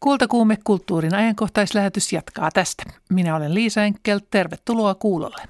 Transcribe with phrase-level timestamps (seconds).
[0.00, 2.82] Kultakuume kulttuurin ajankohtaislähetys jatkaa tästä.
[3.10, 5.42] Minä olen Liisa Enkel, tervetuloa kuulolle.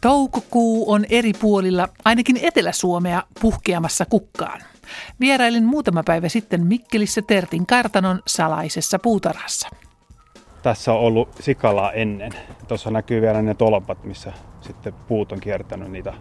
[0.00, 4.60] Toukokuu on eri puolilla, ainakin Etelä-Suomea, puhkeamassa kukkaan.
[5.20, 9.68] Vierailin muutama päivä sitten Mikkelissä Tertin kartanon salaisessa puutarhassa.
[10.62, 12.32] Tässä on ollut sikalaa ennen.
[12.68, 16.14] Tuossa näkyy vielä ne tolpat, missä sitten puut on kiertänyt niitä.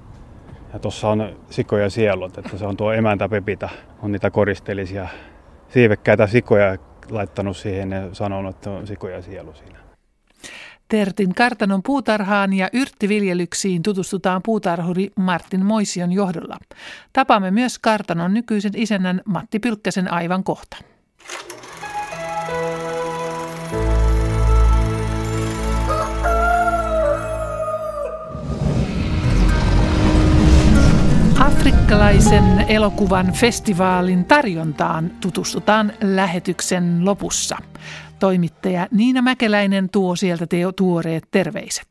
[0.74, 3.70] Ja tuossa on sikoja sielut, että se on tuo emäntä Pepita,
[4.02, 5.08] on niitä koristelisia
[5.70, 6.78] siivekkäitä sikoja
[7.10, 9.80] laittanut siihen ja sanonut, että on sikoja sielu siinä.
[10.88, 16.58] Tertin kartanon puutarhaan ja yrttiviljelyksiin tutustutaan puutarhuri Martin Moision johdolla.
[17.14, 20.78] Tapaamme myös kartanon nykyisen isännän Matti Pylkkäsen aivan kohta.
[31.62, 37.58] Afrikkalaisen elokuvan festivaalin tarjontaan tutustutaan lähetyksen lopussa.
[38.20, 41.88] Toimittaja Niina Mäkeläinen tuo sieltä teo tuoreet terveiset.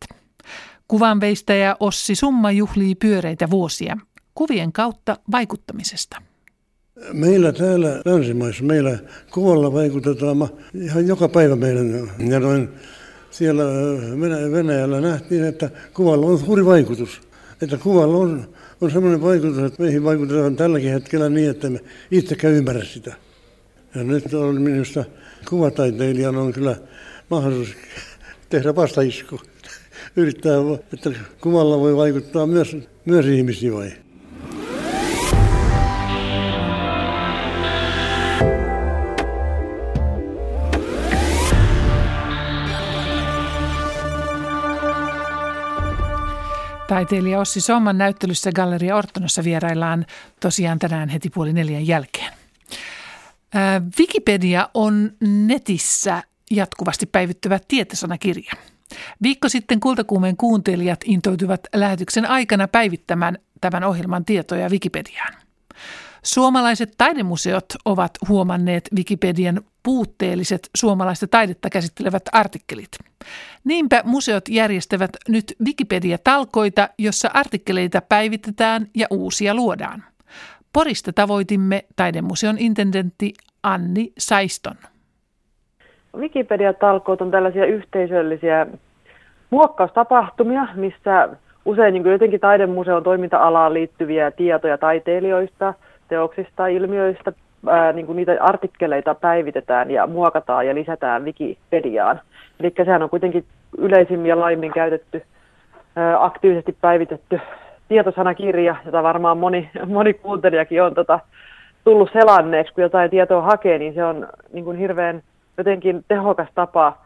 [0.88, 3.96] Kuvanveistäjä Ossi Summa juhlii pyöreitä vuosia
[4.34, 6.22] kuvien kautta vaikuttamisesta.
[7.12, 8.98] Meillä täällä länsimaissa, meillä
[9.30, 12.10] kuvalla vaikutetaan ihan joka päivä meidän.
[12.28, 12.68] Ja noin
[13.30, 13.62] siellä
[14.52, 17.29] Venäjällä nähtiin, että kuvalla on suuri vaikutus.
[17.62, 21.80] Että kuvalla on, on sellainen vaikutus, että meihin vaikutetaan tälläkin hetkellä niin, että me
[22.10, 23.14] itsekään ymmärrä sitä.
[23.94, 25.04] Ja nyt on minusta
[25.48, 26.76] kuvataiteilijan on kyllä
[27.30, 27.76] mahdollisuus
[28.48, 29.40] tehdä vastaisku.
[30.16, 30.56] Yrittää,
[30.92, 33.92] että kuvalla voi vaikuttaa myös, myös ihmisiin vai.
[46.90, 50.06] Taiteilija Ossi Somman näyttelyssä Galleria Ortonossa vieraillaan
[50.40, 52.32] tosiaan tänään heti puoli neljän jälkeen.
[53.98, 58.52] Wikipedia on netissä jatkuvasti päivittyvä tietosanakirja.
[59.22, 65.34] Viikko sitten Kultakuumeen kuuntelijat intoutuivat lähetyksen aikana päivittämään tämän ohjelman tietoja Wikipediaan.
[66.22, 72.88] Suomalaiset taidemuseot ovat huomanneet Wikipedian puutteelliset suomalaista taidetta käsittelevät artikkelit.
[73.64, 80.04] Niinpä museot järjestävät nyt Wikipedia-talkoita, jossa artikkeleita päivitetään ja uusia luodaan.
[80.72, 83.32] Porista tavoitimme taidemuseon intendentti
[83.62, 84.76] Anni Saiston.
[86.16, 88.66] Wikipedia-talkoot on tällaisia yhteisöllisiä
[89.50, 91.28] muokkaustapahtumia, missä
[91.64, 95.74] usein niin jotenkin taidemuseon toiminta-alaan liittyviä tietoja taiteilijoista,
[96.10, 97.32] teoksista, ilmiöistä,
[97.66, 102.20] ää, niin kuin niitä artikkeleita päivitetään ja muokataan ja lisätään Wikipediaan.
[102.60, 103.44] Eli sehän on kuitenkin
[103.78, 105.22] yleisimmin ja laimmin käytetty,
[105.96, 107.40] ää, aktiivisesti päivitetty
[107.88, 111.20] tietosanakirja, jota varmaan moni, moni kuuntelijakin on tota,
[111.84, 115.22] tullut selanneeksi, kun jotain tietoa hakee, niin se on niin kuin hirveän
[115.58, 116.98] jotenkin tehokas tapa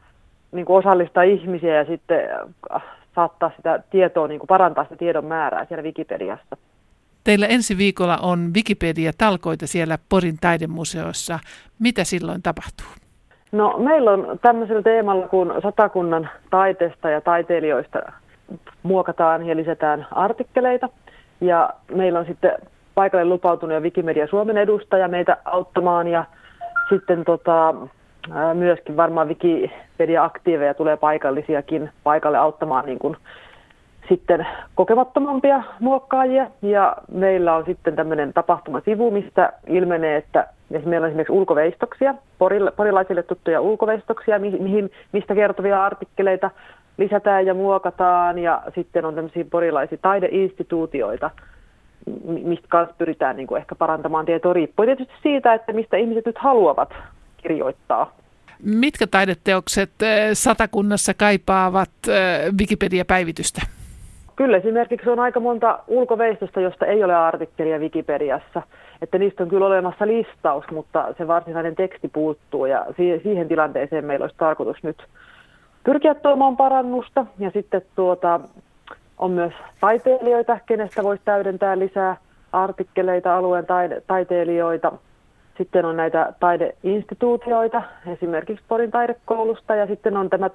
[0.52, 2.20] niin kuin osallistaa ihmisiä ja sitten
[3.14, 6.56] saattaa sitä tietoa, niin kuin parantaa sitä tiedon määrää siellä Wikipediassa.
[7.24, 11.38] Teillä ensi viikolla on Wikipedia-talkoita siellä Porin taidemuseossa.
[11.78, 12.86] Mitä silloin tapahtuu?
[13.52, 17.98] No meillä on tämmöisellä teemalla, kun satakunnan taiteesta ja taiteilijoista
[18.82, 20.88] muokataan ja lisätään artikkeleita.
[21.40, 22.52] Ja meillä on sitten
[22.94, 26.24] paikalle lupautunut jo Wikimedia Suomen edustaja meitä auttamaan ja
[26.88, 27.74] sitten tota,
[28.54, 33.16] myöskin varmaan Wikipedia-aktiiveja tulee paikallisiakin paikalle auttamaan niin kuin
[34.08, 36.50] sitten kokemattomampia muokkaajia.
[36.62, 40.46] Ja meillä on sitten tämmöinen tapahtumasivu, mistä ilmenee, että
[40.84, 42.14] meillä on esimerkiksi ulkoveistoksia,
[42.76, 46.50] porilaisille tuttuja ulkoveistoksia, mihin, mistä kertovia artikkeleita
[46.98, 48.38] lisätään ja muokataan.
[48.38, 51.30] Ja sitten on tämmöisiä porilaisia taideinstituutioita,
[52.26, 56.38] mistä kanssa pyritään niin kuin ehkä parantamaan tietoa, riippuen tietysti siitä, että mistä ihmiset nyt
[56.38, 56.94] haluavat
[57.36, 58.16] kirjoittaa.
[58.64, 63.62] Mitkä taideteokset eh, satakunnassa kaipaavat eh, Wikipedia-päivitystä?
[64.36, 68.62] Kyllä esimerkiksi on aika monta ulkoveistosta, josta ei ole artikkelia Wikipediassa.
[69.02, 72.86] Että niistä on kyllä olemassa listaus, mutta se varsinainen teksti puuttuu ja
[73.22, 75.04] siihen tilanteeseen meillä olisi tarkoitus nyt
[75.84, 77.26] pyrkiä tuomaan parannusta.
[77.38, 78.40] Ja sitten tuota,
[79.18, 82.16] on myös taiteilijoita, kenestä voisi täydentää lisää
[82.52, 84.92] artikkeleita, alueen taide- taiteilijoita.
[85.58, 90.50] Sitten on näitä taideinstituutioita, esimerkiksi Porin taidekoulusta, ja sitten on tämä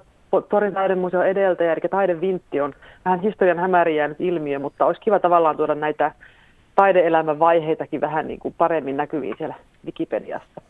[0.50, 2.74] Porin taidemuseon edeltäjä, eli taidevintti on
[3.04, 6.12] vähän historian hämäriä jäänyt ilmiö, mutta olisi kiva tavallaan tuoda näitä
[6.74, 9.54] taideelämän vaiheitakin vähän niin kuin paremmin näkyviin siellä
[9.86, 10.60] Wikipediassa.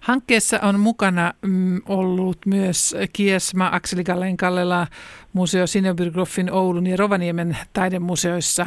[0.00, 4.86] Hankkeessa on mukana mm, ollut myös Kiesma, Akseli Kallen Kallela,
[5.32, 8.66] Museo Sinebyrgroffin Oulun ja Rovaniemen taidemuseoissa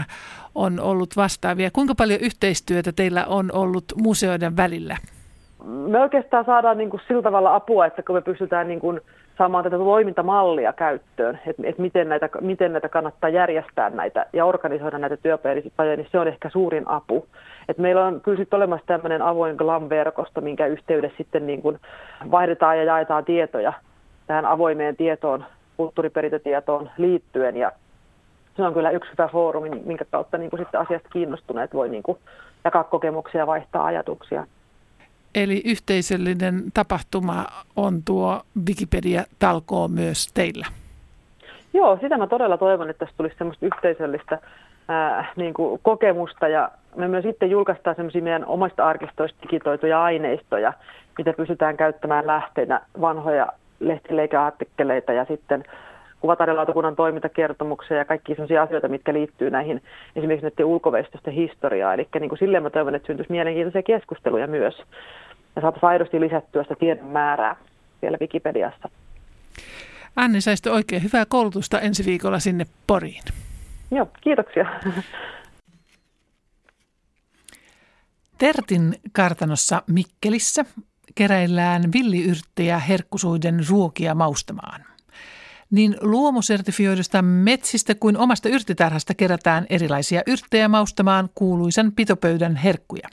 [0.56, 1.72] on ollut vastaavia.
[1.72, 4.98] Kuinka paljon yhteistyötä teillä on ollut museoiden välillä?
[5.66, 9.02] Me oikeastaan saadaan niin kuin sillä tavalla apua, että kun me pystytään niin kuin
[9.38, 14.98] saamaan tätä toimintamallia käyttöön, että, että miten, näitä, miten näitä kannattaa järjestää näitä ja organisoida
[14.98, 17.28] näitä työpäiviä, niin se on ehkä suurin apu.
[17.70, 21.80] Et meillä on kyllä sitten olemassa tämmöinen avoin GLAM-verkosto, minkä yhteydessä sitten niin kuin
[22.32, 23.74] vaihdetaan ja jaetaan tietoja
[24.28, 25.46] tähän avoimeen tietoon,
[25.78, 27.58] kulttuuriperintötietoon liittyen.
[27.58, 27.72] Ja
[28.58, 32.04] se on kyllä yksi hyvä foorumi, minkä kautta niin kuin sitten asiasta kiinnostuneet voi niin
[32.04, 32.18] kuin
[32.64, 34.48] jakaa kokemuksia ja vaihtaa ajatuksia.
[35.36, 37.46] Eli yhteisöllinen tapahtuma
[37.76, 40.66] on tuo Wikipedia-talkoo myös teillä?
[41.74, 44.40] Joo, sitä mä todella toivon, että tässä tulisi semmoista yhteisöllistä
[44.88, 50.74] ää, niin kuin kokemusta ja me myös sitten julkaistaan semmoisia meidän omasta arkistoista digitoituja aineistoja,
[51.18, 53.48] mitä pystytään käyttämään lähteenä vanhoja
[53.80, 55.64] lehtileikäartikkeleita ja sitten
[56.22, 59.82] kuvatarjolautakunnan toimintakertomuksia ja kaikki sellaisia asioita, mitkä liittyy näihin
[60.16, 61.94] esimerkiksi näiden ulkoveistosten historiaan.
[61.94, 64.76] Eli niin kuin silleen mä toivon, että syntyisi mielenkiintoisia keskusteluja myös
[65.56, 67.56] ja saataisiin aidosti lisättyä sitä tiedon määrää
[68.00, 68.90] siellä Wikipediassa.
[70.16, 73.24] Anni, saisitte oikein hyvää koulutusta ensi viikolla sinne Poriin.
[73.92, 74.66] Joo, kiitoksia.
[78.38, 80.66] Tertin kartanossa Mikkelissä
[81.16, 84.91] keräillään villiyrttejä herkkusuiden ruokia maustamaan.
[85.72, 93.10] Niin luomusertifioidusta metsistä kuin omasta yrttitarhasta kerätään erilaisia yrttejä maustamaan kuuluisan pitopöydän herkkuja.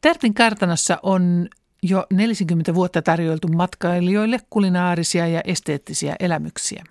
[0.00, 1.48] Tertin kartanossa on
[1.82, 6.84] jo 40 vuotta tarjoiltu matkailijoille kulinaarisia ja esteettisiä elämyksiä.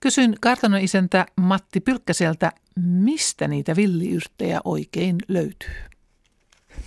[0.00, 5.74] Kysyin kartanon isäntä Matti Pylkkäseltä, mistä niitä villiyrttejä oikein löytyy.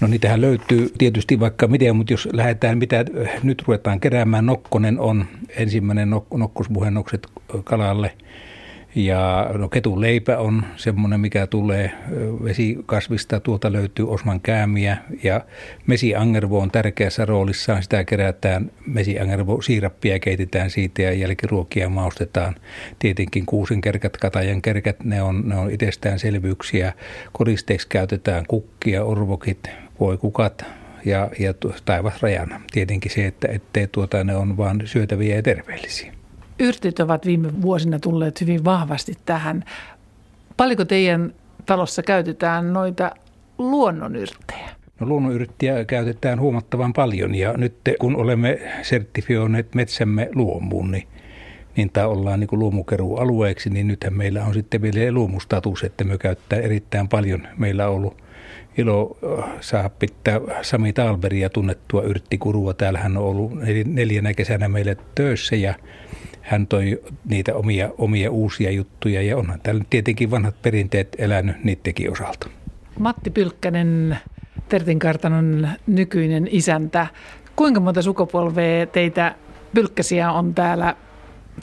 [0.02, 3.06] No niitähän löytyy tietysti vaikka miten, mutta jos lähdetään, mitä
[3.44, 7.28] nyt ruvetaan keräämään, Nokkonen on ensimmäinen nok- nokkospuhennokset
[7.64, 8.12] kalalle–
[8.96, 11.92] ja no ketun leipä on semmoinen, mikä tulee
[12.44, 13.40] vesikasvista.
[13.40, 15.42] Tuolta löytyy osman käämiä ja
[15.88, 17.84] mesiangervo on tärkeässä roolissaan.
[17.84, 22.56] Sitä kerätään mesiangervo siirappia keitetään siitä ja jälkiruokia maustetaan.
[23.00, 26.94] Tietenkin kuusen kerkat, katajan kerkat, ne on, ne on itsestäänselvyyksiä.
[27.32, 29.70] Kodisteeksi käytetään kukkia, orvokit,
[30.00, 30.66] voikukat,
[31.06, 31.54] ja, ja
[31.86, 32.62] taivas rajana.
[32.72, 36.14] Tietenkin se, että ettei tuota, ne on vain syötäviä ja terveellisiä.
[36.60, 39.64] Yrtit ovat viime vuosina tulleet hyvin vahvasti tähän.
[40.58, 41.34] Paljonko teidän
[41.66, 43.12] talossa käytetään noita
[43.58, 44.70] luonnonyrttejä?
[45.00, 51.08] No luonnonyrttiä käytetään huomattavan paljon ja nyt kun olemme sertifioineet metsämme luomuun, niin
[51.76, 56.60] niin tämä ollaan niin luomukerualueeksi, niin nythän meillä on sitten vielä luomustatus, että me käyttää
[56.60, 57.48] erittäin paljon.
[57.58, 58.18] Meillä on ollut
[58.78, 62.74] ilo äh, saada pitää Sami Talberia tunnettua yrttikurua.
[62.74, 63.52] Täällä hän on ollut
[63.86, 65.74] neljänä kesänä meille töissä ja
[66.42, 72.12] hän toi niitä omia, omia uusia juttuja ja onhan täällä tietenkin vanhat perinteet elänyt niidenkin
[72.12, 72.50] osalta.
[73.00, 74.18] Matti Pylkkänen,
[74.70, 77.08] Tertin kartanon nykyinen isäntä.
[77.56, 79.36] Kuinka monta sukupolvea teitä
[79.74, 80.96] Pylkkäsiä on täällä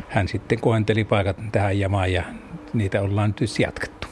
[0.08, 2.22] hän sitten kohenteli paikat tähän jamaan ja
[2.72, 4.08] niitä ollaan nyt jatkettu.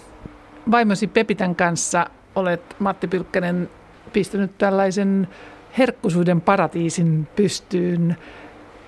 [0.70, 3.70] Vaimosi Pepitän kanssa olet Matti Pylkkänen
[4.12, 5.28] pistänyt tällaisen
[5.78, 8.16] herkkusuuden paratiisin pystyyn.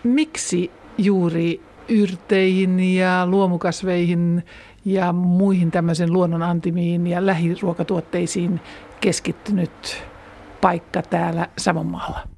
[0.04, 4.44] Miksi juuri yrteihin ja luomukasveihin
[4.84, 8.60] ja muihin tämmöisen luonnon antimiin ja lähiruokatuotteisiin
[9.02, 10.04] keskittynyt
[10.60, 12.28] paikka täällä Savonmaalla?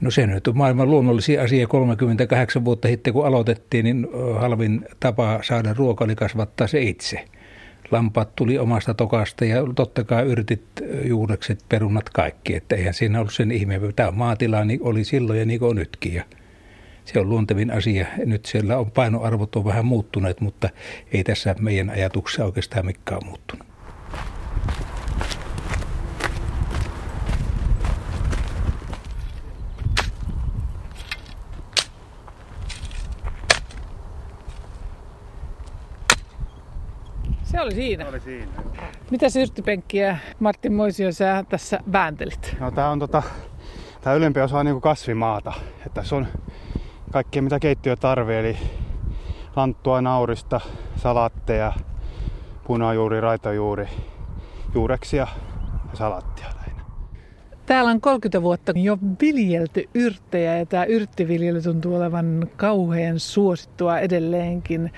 [0.00, 1.66] No se nyt on maailman luonnollisia asia.
[1.66, 4.06] 38 vuotta sitten kun aloitettiin, niin
[4.38, 7.24] halvin tapa saada ruoka oli kasvattaa se itse.
[7.90, 10.62] Lampaat tuli omasta tokasta ja totta kai yrtit,
[11.04, 12.54] juurekset, perunat, kaikki.
[12.54, 13.80] Että eihän siinä ollut sen ihme.
[13.96, 16.14] Tämä maatila niin oli silloin ja niin kuin on nytkin.
[16.14, 16.24] Ja
[17.04, 18.06] se on luontevin asia.
[18.26, 20.68] Nyt siellä on painoarvot on vähän muuttuneet, mutta
[21.12, 23.73] ei tässä meidän ajatuksessa oikeastaan mikään muuttunut.
[37.64, 38.04] Oli siinä.
[38.04, 38.52] Se oli siinä.
[39.10, 42.56] Mitä syrttipenkkiä Martin Moisio sä tässä vääntelit?
[42.60, 43.22] No tää on tota,
[44.00, 45.52] tää ylempi osa on niinku kasvimaata.
[45.76, 46.26] Että tässä on
[47.12, 48.56] kaikkea mitä keittiö tarvii, eli
[49.56, 50.60] lanttua, naurista,
[50.96, 51.72] salaatteja,
[52.66, 53.88] punajuuri, raitajuuri,
[54.74, 55.26] juureksia
[55.90, 56.84] ja salaattia lähinnä.
[57.66, 64.92] Täällä on 30 vuotta jo viljelty yrttejä ja tämä yrttiviljely tuntuu olevan kauhean suosittua edelleenkin.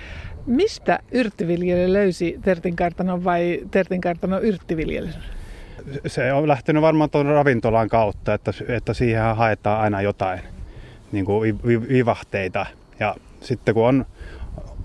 [0.47, 5.09] Mistä yrttiviljely löysi Tertinkartanon vai Tertinkartanon yrttiviljely?
[6.07, 10.39] Se on lähtenyt varmaan tuon ravintolan kautta, että, että siihen haetaan aina jotain
[11.11, 12.65] niin kuin vivahteita.
[12.99, 14.05] Ja sitten kun on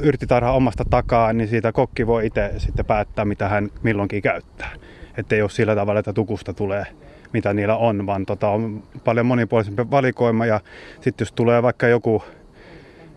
[0.00, 4.70] yrttitarha omasta takaa, niin siitä kokki voi itse sitten päättää, mitä hän milloinkin käyttää.
[5.16, 6.86] Että ei ole sillä tavalla, että tukusta tulee
[7.32, 10.60] mitä niillä on, vaan tota, on paljon monipuolisempi valikoima ja
[11.00, 12.22] sitten jos tulee vaikka joku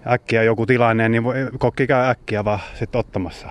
[0.07, 1.24] äkkiä joku tilanne, niin
[1.57, 3.47] kokki käy äkkiä vaan sitten ottamassa.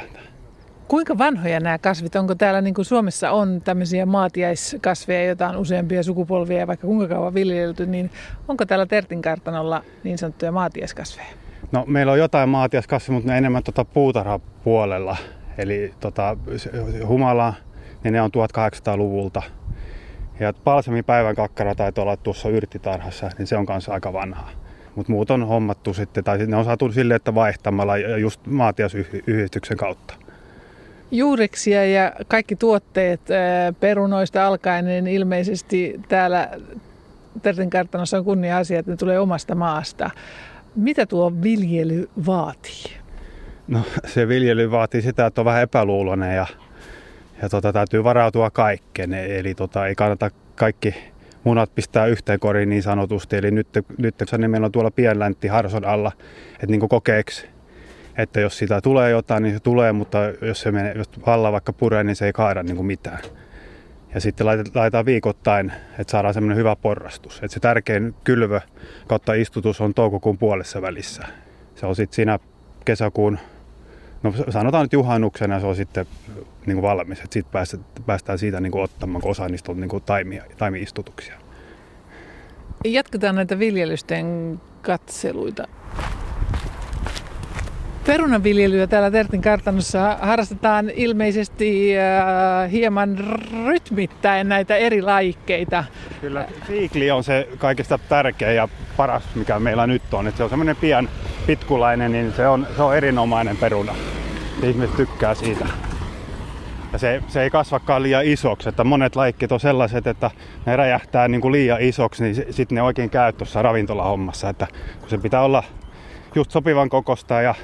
[0.89, 2.17] Kuinka vanhoja nämä kasvit?
[2.17, 7.15] Onko täällä niin kuin Suomessa on tämmöisiä maatiaiskasveja, joita on useampia sukupolvia ja vaikka kuinka
[7.15, 8.11] kauan viljelty, niin
[8.49, 11.29] onko täällä Tertin kartanolla niin sanottuja maatiaiskasveja?
[11.73, 15.17] No meillä on jotain maatiaiskasveja, mutta ne enemmän tuota puutarhapuolella.
[15.59, 16.37] Eli tota,
[17.07, 17.55] humala,
[18.05, 19.43] niin ne on 1800-luvulta.
[20.41, 24.51] Ja palsamin päivän kakkara taitaa olla tuossa yrttitarhassa, niin se on kanssa aika vanhaa.
[24.95, 30.15] Mutta muut on hommattu sitten, tai ne on saatu silleen, että vaihtamalla just maatiasyhdistyksen kautta.
[31.11, 33.21] Juureksia ja kaikki tuotteet
[33.81, 36.49] perunoista alkaen, niin ilmeisesti täällä
[37.43, 40.11] Tertin kartanossa on kunnia asia, että ne tulee omasta maasta.
[40.77, 42.85] Mitä tuo viljely vaatii?
[43.69, 46.47] No se viljely vaatii sitä, että on vähän epäluuloinen ja
[47.43, 49.15] ja tota, täytyy varautua kaikkeen.
[49.15, 50.95] Eli tota, ei kannata kaikki
[51.45, 53.37] munat pistää yhteen koriin niin sanotusti.
[53.37, 56.13] Eli nyt, nyt niin meillä on tuolla pienläntti Harson alla,
[56.53, 57.47] että niin kokeeksi,
[58.19, 61.73] että jos sitä tulee jotain, niin se tulee, mutta jos se menee, jos valla vaikka
[61.73, 63.19] puree, niin se ei kaada niin kuin mitään.
[64.15, 67.37] Ja sitten laitetaan viikoittain, että saadaan semmoinen hyvä porrastus.
[67.37, 68.61] Että se tärkein kylvö
[69.07, 71.23] kautta istutus on toukokuun puolessa välissä.
[71.75, 72.39] Se on sitten siinä
[72.85, 73.39] kesäkuun
[74.25, 76.07] No sanotaan, että juhannuksena se on sitten
[76.67, 79.81] niin kuin valmis, että sitten päästään, päästään siitä niin kuin ottamaan, kun osa niistä on
[79.81, 81.35] niin kuin taimia, taimi-istutuksia.
[82.85, 85.69] Jatketaan näitä viljelysten katseluita.
[88.07, 93.19] Perunanviljelyä täällä Tertin kartanossa harrastetaan ilmeisesti äh, hieman
[93.67, 95.85] rytmittäin näitä eri laikkeita.
[96.21, 100.27] Kyllä siikli on se kaikista tärkeä ja paras, mikä meillä nyt on.
[100.27, 101.09] Että se on semmoinen pian
[101.47, 103.95] pitkulainen, niin se on, se on erinomainen peruna.
[104.65, 105.67] Ihmiset tykkää siitä.
[106.93, 110.31] Ja se, se ei kasvakaan liian isoksi, että monet laikkit on sellaiset, että
[110.67, 114.67] ne räjähtää niin kuin liian isoksi, niin sitten ne oikein käy tuossa ravintolahommassa, että
[115.01, 115.63] kun se pitää olla
[116.35, 117.55] just sopivan kokosta ja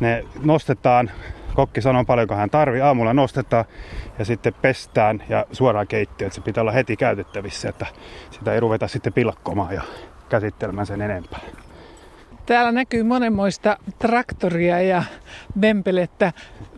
[0.00, 1.10] ne nostetaan,
[1.54, 3.64] kokki sanoo paljonko hän tarvii, aamulla nostetaan
[4.18, 7.86] ja sitten pestään ja suoraan keittiöön, että se pitää olla heti käytettävissä, että
[8.30, 9.82] sitä ei ruveta sitten pilkkomaan ja
[10.28, 11.40] käsittelemään sen enempää.
[12.46, 15.02] Täällä näkyy monenmoista traktoria ja
[15.60, 16.32] vempelettä.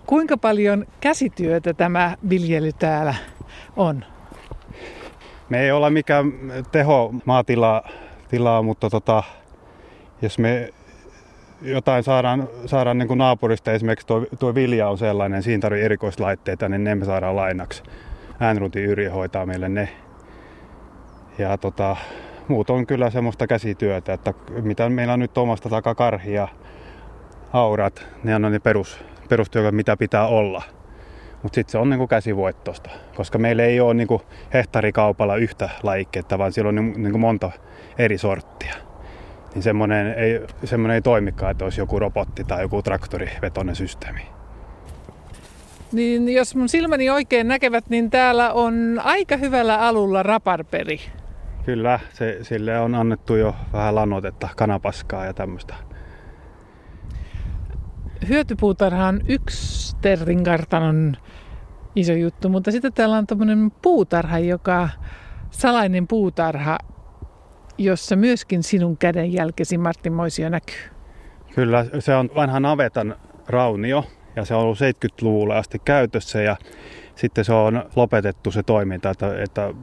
[0.07, 3.15] Kuinka paljon käsityötä tämä viljely täällä
[3.77, 4.05] on?
[5.49, 6.33] Me ei olla mikään
[6.73, 7.89] teho maatilaa,
[8.29, 9.23] tilaa, mutta tota,
[10.23, 10.73] jos me
[11.63, 16.69] jotain saadaan, saadaan niin kuin naapurista, esimerkiksi tuo, tuo vilja on sellainen, siinä tarvii erikoislaitteita,
[16.69, 17.83] niin ne me saadaan lainaksi.
[18.41, 19.89] Äänrutin Yrjö hoitaa meille ne.
[21.39, 21.97] Ja tota,
[22.49, 26.49] muut on kyllä semmoista käsityötä, että mitä meillä on nyt omasta takaa karhia,
[27.53, 30.63] aurat, ne on ne perus, perustyötä, mitä pitää olla.
[31.43, 34.23] Mutta sitten se on niinku käsivoittosta, koska meillä ei ole niinku
[34.55, 37.51] hehtaarikaupalla yhtä laikkeetta, vaan siellä on niinku monta
[37.99, 38.75] eri sorttia.
[39.55, 44.21] Niin semmoinen ei, semmoinen ei toimikaan, että olisi joku robotti tai joku traktorivetoinen systeemi.
[45.93, 51.01] Niin jos mun silmäni oikein näkevät, niin täällä on aika hyvällä alulla raparperi.
[51.67, 55.75] Kyllä, se, sille on annettu jo vähän lannoitetta, kanapaskaa ja tämmöistä.
[58.29, 61.17] Hyötypuutarha on yksi Terrinkartanon
[61.97, 64.89] iso juttu, mutta sitten täällä on tämmöinen puutarha, joka
[65.51, 66.79] salainen puutarha,
[67.79, 70.91] jossa myöskin sinun kädenjälkesi Martin Moisio näkyy.
[71.55, 73.17] Kyllä, se on vanha navetan
[73.49, 74.05] raunio
[74.37, 76.57] ja se on ollut 70-luvulla asti käytössä ja
[77.15, 79.75] sitten se on lopetettu se toiminta, että, että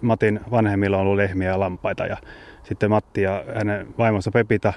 [0.00, 2.16] Matin vanhemmilla on ollut lehmiä ja lampaita ja
[2.62, 4.72] sitten Matti ja hänen vaimonsa Pepita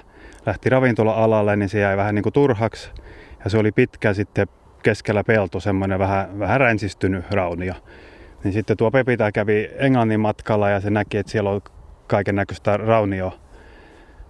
[0.46, 2.92] lähti ravintola-alalle, niin se jäi vähän niin kuin turhaksi
[3.44, 4.48] ja se oli pitkä sitten
[4.84, 7.74] keskellä pelto semmoinen vähän, vähän ränsistynyt raunio.
[8.44, 11.62] Niin sitten tuo Pepita kävi Englannin matkalla ja se näki, että siellä on
[12.08, 13.40] kaiken näköistä raunio,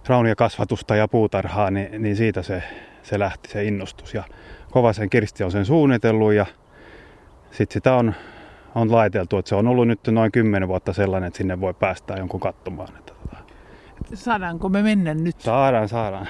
[0.06, 2.62] rauniokasvatusta ja puutarhaa, niin, niin siitä se,
[3.02, 4.14] se lähti se innostus.
[4.14, 4.24] Ja
[4.70, 6.46] Kovasen Kirsti on sen suunnitellut ja
[7.50, 8.14] sitten sitä on
[8.74, 9.38] on laiteltu.
[9.38, 12.88] Että se on ollut nyt noin 10 vuotta sellainen, että sinne voi päästä jonkun katsomaan.
[12.98, 13.36] Että, tota,
[14.00, 14.16] että...
[14.16, 15.40] Saadaanko me mennä nyt?
[15.40, 16.28] Saadaan, saadaan.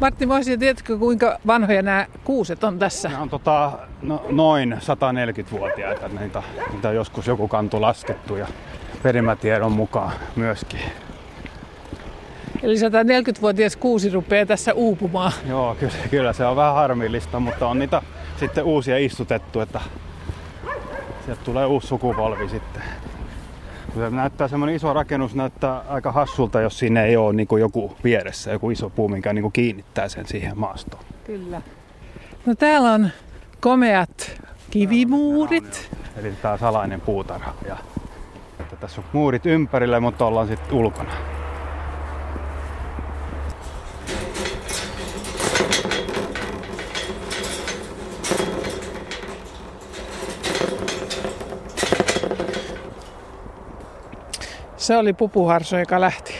[0.00, 3.08] Martti Moisi, tiedätkö kuinka vanhoja nämä kuuset on tässä?
[3.08, 6.08] Nämä on tota, no, noin 140-vuotiaita.
[6.08, 6.42] Niitä,
[6.72, 8.46] niitä on joskus joku kantu laskettu ja
[9.02, 10.80] perimätiedon mukaan myöskin.
[12.62, 15.32] Eli 140-vuotias kuusi rupeaa tässä uupumaan.
[15.48, 18.02] Joo, kyllä, kyllä se on vähän harmillista, mutta on niitä
[18.40, 19.80] sitten uusia istutettu, että
[21.24, 22.82] sieltä tulee uusi sukupolvi sitten.
[23.94, 28.50] Se näyttää semmoinen iso rakennus, näyttää aika hassulta, jos siinä ei ole niin joku vieressä,
[28.52, 31.04] joku iso puu, mikä niin kiinnittää sen siihen maastoon.
[31.24, 31.62] Kyllä.
[32.46, 33.08] No täällä on
[33.60, 34.40] komeat
[34.70, 35.90] kivimuurit.
[36.16, 37.54] Eli tämä salainen puutarha.
[37.68, 37.76] Ja,
[38.60, 41.37] että tässä on muurit ympärillä, mutta ollaan sitten ulkona.
[54.88, 56.34] Se oli pupuharso, joka lähti.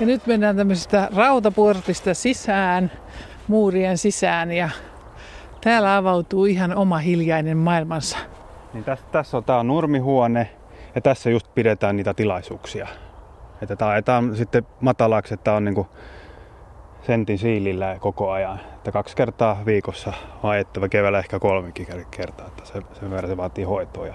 [0.00, 2.92] Ja nyt mennään tämmöisestä rautaportista sisään,
[3.48, 4.70] muurien sisään ja
[5.60, 8.18] täällä avautuu ihan oma hiljainen maailmansa.
[8.72, 10.50] Niin tässä, tässä on tämä nurmihuone
[10.94, 12.88] ja tässä just pidetään niitä tilaisuuksia.
[13.62, 15.86] Että tämä ajetaan sitten matalaksi, että tämä on niinku
[17.06, 18.60] sentin siilillä koko ajan.
[18.74, 23.36] Että kaksi kertaa viikossa on ajettava keväällä ehkä kolmekin kertaa, että se, sen verran se
[23.36, 24.14] vaatii hoitoa.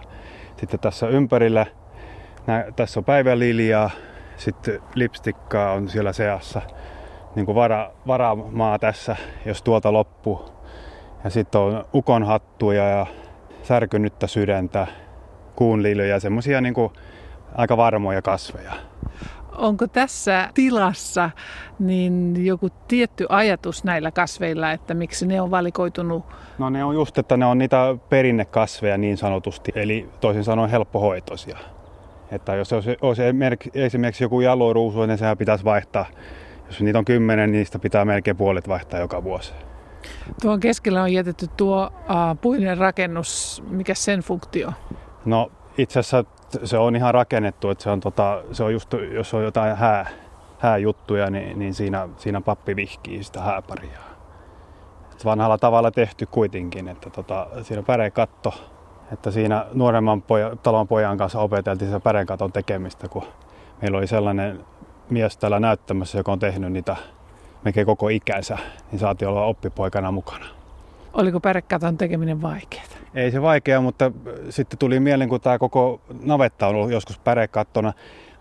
[0.58, 1.66] Sitten tässä ympärillä,
[2.48, 3.90] nää, tässä on päiväliljaa,
[4.38, 6.62] sitten lipstikkaa on siellä seassa,
[7.36, 10.50] niin kuin vara, varamaa tässä, jos tuolta loppuu.
[11.24, 13.06] Ja sitten on ukonhattuja ja
[13.64, 14.88] särkynyttä sydäntä,
[15.56, 16.76] kuunliilöjä, semmoisia niin
[17.56, 18.74] aika varmoja kasveja.
[19.58, 21.30] Onko tässä tilassa
[21.80, 26.26] niin joku tietty ajatus näillä kasveilla, että miksi ne on valikoitunut?
[26.58, 31.58] No ne on just, että ne on niitä perinnekasveja niin sanotusti, eli toisin sanoen helppohoitoisia.
[32.32, 33.22] Että jos olisi, olisi
[33.74, 36.06] esimerkiksi joku jaloruusu, niin sehän pitäisi vaihtaa.
[36.68, 39.54] Jos niitä on kymmenen, niin niistä pitää melkein puolet vaihtaa joka vuosi.
[40.42, 43.64] Tuon keskellä on jätetty tuo uh, puinen rakennus.
[43.70, 44.74] Mikä sen funktio?
[45.26, 46.24] No itse asiassa
[46.64, 50.10] se on ihan rakennettu, että se on, tota, se on just, jos on jotain hää,
[50.60, 54.00] hääjuttuja, niin, niin siinä, siinä pappi vihkii sitä hääparia.
[55.12, 58.54] Et vanhalla tavalla tehty kuitenkin, että tota, siinä pärekatto,
[59.14, 63.24] että siinä nuoremman poja, talon pojan kanssa opeteltiin sitä pärekaton tekemistä, kun
[63.82, 64.66] meillä oli sellainen
[65.10, 66.96] mies täällä näyttämässä, joka on tehnyt niitä
[67.64, 68.58] melkein koko ikänsä,
[68.92, 70.57] niin saatiin olla oppipoikana mukana.
[71.18, 72.84] Oliko pärekaton tekeminen vaikeaa?
[73.16, 74.12] Ei se vaikea, mutta
[74.50, 77.94] sitten tuli mieleen, kun tämä koko navetta on ollut joskus pärekattona,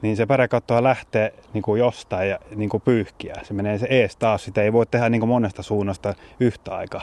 [0.02, 3.34] niin se pärekattoa lähtee niin kuin jostain ja niin kuin pyyhkiä.
[3.42, 7.02] Se menee se ees taas, sitä ei voi tehdä niin kuin monesta suunnasta yhtä aikaa.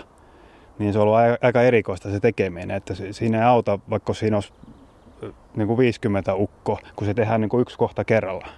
[0.80, 4.54] Niin se on ollut aika erikoista se tekeminen, että siinä ei auta, vaikka siinä olisi
[5.56, 8.54] niin kuin 50 ukko, kun se tehdään niin kuin yksi kohta kerrallaan.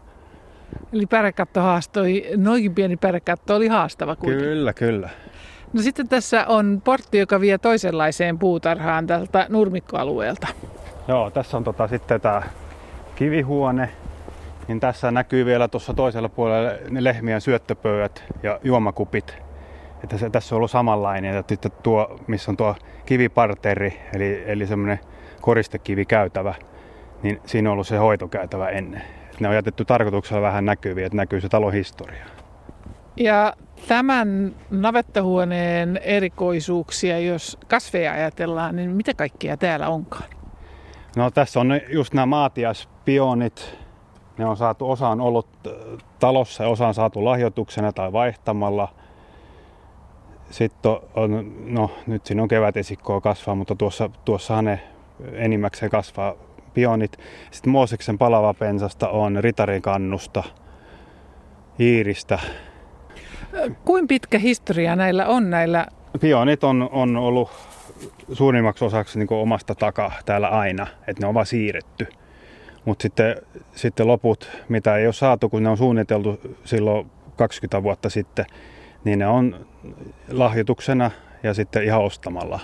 [0.93, 4.47] Eli pärekatto haastoi, noinkin pieni pärekatto oli haastava kuitenkin.
[4.47, 5.10] Kyllä, kyllä.
[5.76, 10.48] No sitten tässä on portti, joka vie toisenlaiseen puutarhaan tältä nurmikkoalueelta.
[11.08, 12.42] Joo, tässä on tota, sitten tämä
[13.16, 13.90] kivihuone.
[14.68, 19.38] Niin tässä näkyy vielä tuossa toisella puolella ne lehmien syöttöpöydät ja juomakupit.
[20.04, 21.36] Että se, tässä on ollut samanlainen.
[21.36, 25.00] Että sitten tuo, missä on tuo kiviparteri, eli, eli semmoinen
[25.42, 26.56] koristekivikäytävä,
[27.24, 29.02] niin siinä on ollut se hoitokäytävä ennen.
[29.40, 32.26] Ne on jätetty tarkoituksella vähän näkyviä, että näkyy se talon historia.
[33.17, 33.54] Ja
[33.88, 40.30] tämän navettahuoneen erikoisuuksia, jos kasveja ajatellaan, niin mitä kaikkea täällä onkaan?
[41.15, 43.78] No tässä on just nämä maatiaspionit.
[44.38, 45.73] Ne on saatu, osa on ollut äh,
[46.19, 48.88] talossa ja osa on saatu lahjoituksena tai vaihtamalla.
[50.49, 54.80] Sitten on, no nyt siinä on kevätesikkoa kasvaa, mutta tuossa, tuossahan ne
[55.34, 56.34] enimmäkseen kasvaa
[56.73, 57.17] pionit.
[57.51, 60.43] Sitten Mooseksen palava pensasta on ritarin kannusta,
[61.80, 62.39] iiristä,
[63.86, 65.88] Kuinka pitkä historia näillä on näillä?
[66.20, 67.50] Pionit on, on ollut
[68.34, 72.08] suurimmaksi osaksi niin omasta takaa täällä aina, että ne on vaan siirretty.
[72.86, 73.36] Mutta sitten,
[73.76, 78.46] sitten loput, mitä ei ole saatu, kun ne on suunniteltu silloin 20 vuotta sitten,
[79.04, 79.65] niin ne on
[80.32, 81.12] lahjoituksena
[81.44, 82.60] ja sitten ihan ostamalla.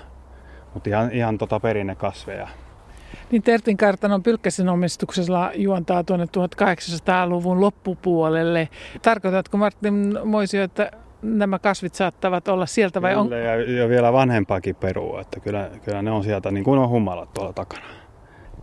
[0.73, 2.47] Mutta ihan, ihan tota perinnekasveja.
[3.31, 8.69] Niin Tertin kartanon Pylkkäsen omistuksella juontaa tuonne 1800-luvun loppupuolelle.
[9.01, 10.91] Tarkoitatko Martin Moisio, että
[11.21, 13.31] nämä kasvit saattavat olla sieltä vai on?
[13.31, 17.33] Ja, ja vielä vanhempaakin perua, että kyllä, kyllä ne on sieltä niin kuin on humalat
[17.33, 17.85] tuolla takana.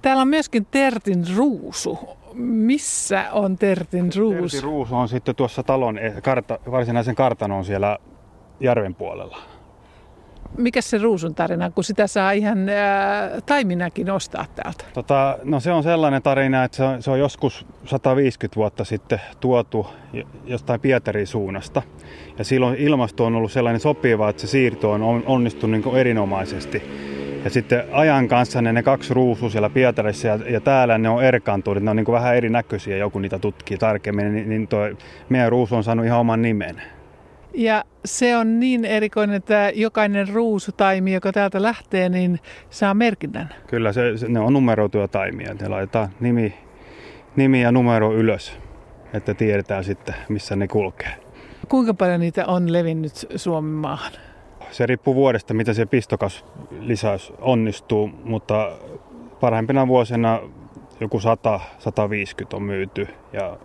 [0.03, 1.99] Täällä on myöskin Tertin ruusu.
[2.35, 4.41] Missä on Tertin ruusu?
[4.41, 7.99] Tertin ruusu on sitten tuossa talon, e- karta, varsinaisen kartanon siellä
[8.61, 9.39] järven puolella.
[10.57, 14.85] Mikä se ruusun tarina, kun sitä saa ihan ää, taiminakin ostaa täältä?
[14.95, 19.21] Tota, no se on sellainen tarina, että se on, se on joskus 150 vuotta sitten
[19.41, 19.87] tuotu
[20.47, 21.83] jostain Pietarin suunnasta.
[22.39, 26.83] Ja silloin ilmasto on ollut sellainen sopiva, että se siirto on onnistunut niin erinomaisesti.
[27.45, 31.25] Ja sitten ajan kanssa ne, ne kaksi ruusua siellä Pietarissa ja, ja täällä ne on
[31.25, 34.97] erkaantunut, ne on niin vähän erinäköisiä, joku niitä tutkii tarkemmin, niin, niin toi
[35.29, 36.83] meidän ruusu on saanut ihan oman nimen.
[37.59, 42.41] Ja se on niin erikoinen, että jokainen ruusutaimi, joka täältä lähtee, niin
[42.71, 43.49] saa merkinnän.
[43.67, 45.55] Kyllä, se, se, ne on numeroituja taimia.
[45.55, 46.55] Ne laitetaan nimi,
[47.37, 48.59] nimi ja numero ylös,
[49.13, 51.17] että tiedetään sitten, missä ne kulkee.
[51.69, 54.13] Kuinka paljon niitä on levinnyt Suomen maahan?
[54.71, 56.45] Se riippuu vuodesta, mitä se pistokas
[56.81, 58.73] lisäys onnistuu, mutta
[59.41, 60.41] parhaimpina vuosina
[61.01, 61.23] joku 100-150
[62.53, 63.57] on myyty ja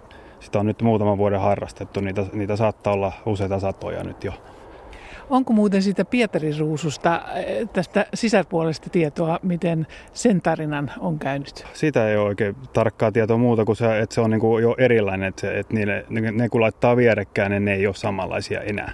[0.44, 2.00] sitä on nyt muutaman vuoden harrastettu.
[2.00, 4.34] Niitä, niitä saattaa olla useita satoja nyt jo.
[5.30, 11.66] Onko muuten siitä Pietarin ruususta eh, tästä sisäpuolesta tietoa, miten sen tarinan on käynyt?
[11.74, 14.76] Sitä ei ole oikein tarkkaa tietoa muuta kuin se, että se on niin kuin jo
[14.78, 18.92] erilainen, että, se, että niille, ne kun laittaa vierekkäin, niin ne ei ole samanlaisia enää.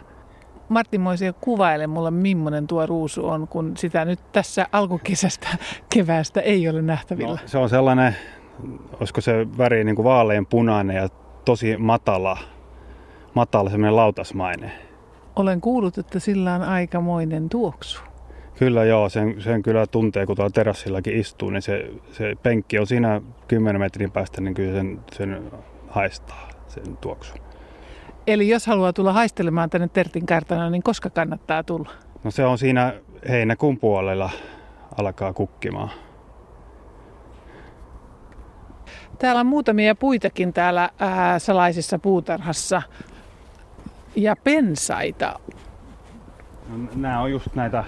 [0.69, 5.47] Martin Moisio kuvaile mulle, millainen tuo ruusu on, kun sitä nyt tässä alkukesästä
[5.93, 7.29] keväästä ei ole nähtävillä.
[7.29, 8.15] No, se on sellainen,
[8.99, 11.09] olisiko se väri niin kuin vaalean punainen ja
[11.49, 12.37] tosi matala,
[13.33, 14.71] matala semmoinen lautasmainen.
[15.35, 18.01] Olen kuullut, että sillä on aikamoinen tuoksu.
[18.59, 22.87] Kyllä joo, sen, sen kyllä tuntee, kun tuolla terassillakin istuu, niin se, se penkki on
[22.87, 25.51] siinä 10 metrin päästä, niin kyllä sen, sen
[25.87, 27.37] haistaa sen tuoksun.
[28.27, 31.89] Eli jos haluaa tulla haistelemaan tänne Tertin kartana, niin koska kannattaa tulla?
[32.23, 32.93] No se on siinä
[33.29, 34.29] heinäkuun puolella
[34.97, 35.89] alkaa kukkimaan.
[39.19, 42.81] Täällä on muutamia puitakin täällä ää, salaisessa puutarhassa
[44.15, 45.39] ja pensaita.
[46.69, 47.83] No, nämä on just näitä,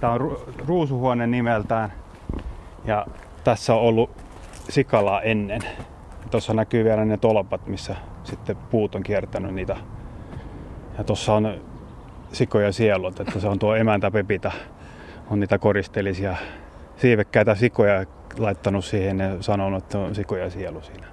[0.00, 1.92] tämä on ruusuhuone nimeltään
[2.84, 3.06] ja
[3.44, 4.10] tässä on ollut
[4.68, 5.60] sikalaa ennen.
[6.30, 9.76] Tuossa näkyy vielä ne tolpat, missä sitten puut on kiertänyt niitä.
[10.98, 11.60] Ja tuossa on
[12.32, 14.52] sikoja sielut, että se on tuo emäntä Pepita,
[15.30, 16.36] on niitä koristelisia
[17.02, 18.06] siivekkäitä sikoja
[18.38, 21.06] laittanut siihen ja sanonut, että on sikoja sielu siinä.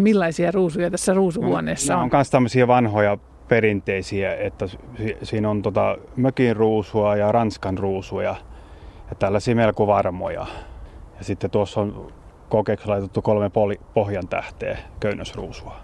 [0.00, 2.02] Millaisia ruusuja tässä ruusuhuoneessa on?
[2.02, 4.66] on myös tämmöisiä vanhoja perinteisiä, että
[5.22, 8.34] siinä on tota mökin ruusua ja ranskan ruusuja
[9.10, 10.46] ja tällaisia melko varmoja.
[11.18, 12.12] Ja sitten tuossa on
[12.48, 15.76] kokeeksi laitettu kolme poli- pohjan tähteä köynnösruusua.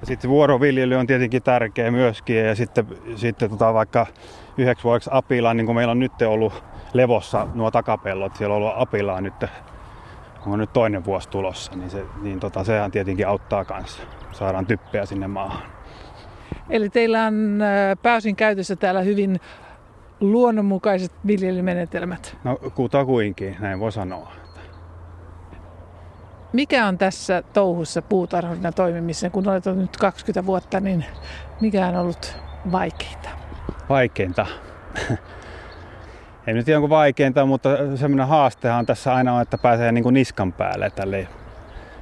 [0.00, 2.36] Ja sitten vuoroviljely on tietenkin tärkeä myöskin.
[2.36, 2.86] Ja sitten,
[3.16, 4.06] sitten tota vaikka
[4.58, 8.74] yhdeksi vuodeksi apila, niin kuin meillä on nyt ollut levossa nuo takapellot, siellä on ollut
[8.76, 9.34] apilaa nyt
[10.52, 14.02] on nyt toinen vuosi tulossa, niin, se, niin tota, sehän tietenkin auttaa kanssa.
[14.32, 15.62] Saadaan typpeä sinne maahan.
[16.70, 17.58] Eli teillä on
[18.02, 19.40] pääosin käytössä täällä hyvin
[20.20, 22.36] luonnonmukaiset viljelymenetelmät?
[22.44, 24.32] No kutakuinkin, näin voi sanoa.
[26.52, 31.04] Mikä on tässä touhussa puutarhurina toimimissa, kun olet nyt 20 vuotta, niin
[31.60, 32.36] mikä on ollut
[32.72, 33.28] vaikeinta?
[33.88, 34.46] Vaikeinta?
[36.46, 40.52] ei nyt jonkun vaikeinta, mutta semmoinen haastehan tässä aina on, että pääsee niin kuin niskan
[40.52, 41.28] päälle tälle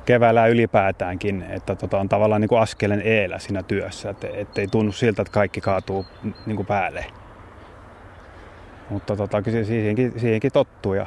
[0.05, 4.93] keväällä ylipäätäänkin, että tota on tavallaan niin kuin askelen eellä siinä työssä, että ei tunnu
[4.93, 6.07] siltä, että kaikki kaatuu
[6.47, 7.05] niin kuin päälle.
[8.91, 11.07] Mutta tota, siihenkin, siihenkin tottuu ja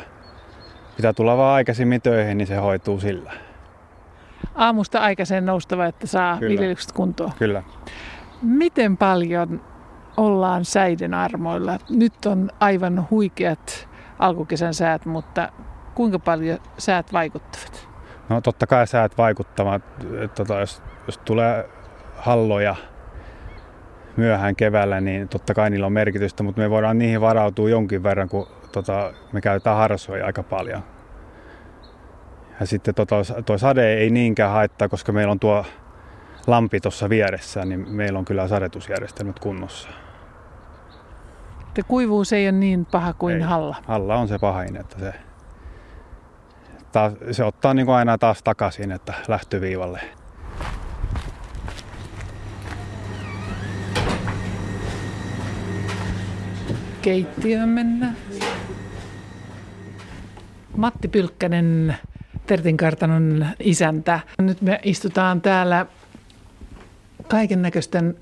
[1.00, 3.32] pitää tulla vaan aikaisemmin töihin, niin se hoituu sillä.
[4.56, 6.50] Aamusta aikaiseen noustava, että saa Kyllä.
[6.50, 7.32] viljelykset kuntoon.
[7.40, 7.64] Kyllä.
[8.42, 9.62] Miten paljon
[10.18, 11.80] ollaan säiden armoilla?
[11.90, 15.50] Nyt on aivan huikeat alkukesän säät, mutta
[15.96, 17.88] kuinka paljon säät vaikuttavat?
[18.30, 19.82] No totta kai säät vaikuttavat.
[20.36, 21.70] Tota, jos, jos tulee
[22.18, 22.76] halloja
[24.18, 28.30] myöhään keväällä, niin totta kai niillä on merkitystä, mutta me voidaan niihin varautua jonkin verran,
[28.30, 30.84] kun tota, me käytetään harsoja aika paljon.
[32.60, 35.66] Ja sitten tota, tuo sade ei niinkään haittaa, koska meillä on tuo
[36.48, 39.90] lampi tuossa vieressä, niin meillä on kyllä sadetusjärjestelmät kunnossa.
[41.74, 43.42] Te kuivuus ei ole niin paha kuin ei.
[43.42, 43.76] halla.
[43.88, 45.14] Halla on se pahin, että se,
[46.92, 50.02] taas, se ottaa niin kuin aina taas takaisin, että lähtöviivalle.
[57.02, 58.18] Keittiöön mennään.
[60.80, 61.96] Matti Pylkkänen,
[62.48, 64.20] Tertin kartanon isäntä.
[64.42, 65.86] Nyt me istutaan täällä
[67.28, 68.16] kaiken näköisten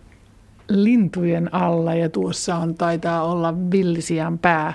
[0.69, 4.73] lintujen alla ja tuossa on taitaa olla villisian pää.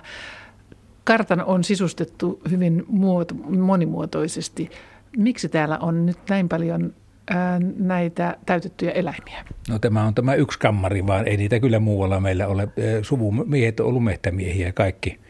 [1.05, 4.71] Kartan on sisustettu hyvin muoto, monimuotoisesti.
[5.17, 6.95] Miksi täällä on nyt näin paljon
[7.31, 9.45] ää, näitä täytettyjä eläimiä?
[9.69, 12.69] No tämä on tämä yksi kammari, vaan ei niitä kyllä muualla meillä ole.
[13.03, 15.21] Suvumiehet on ollut mehtämiehiä kaikki.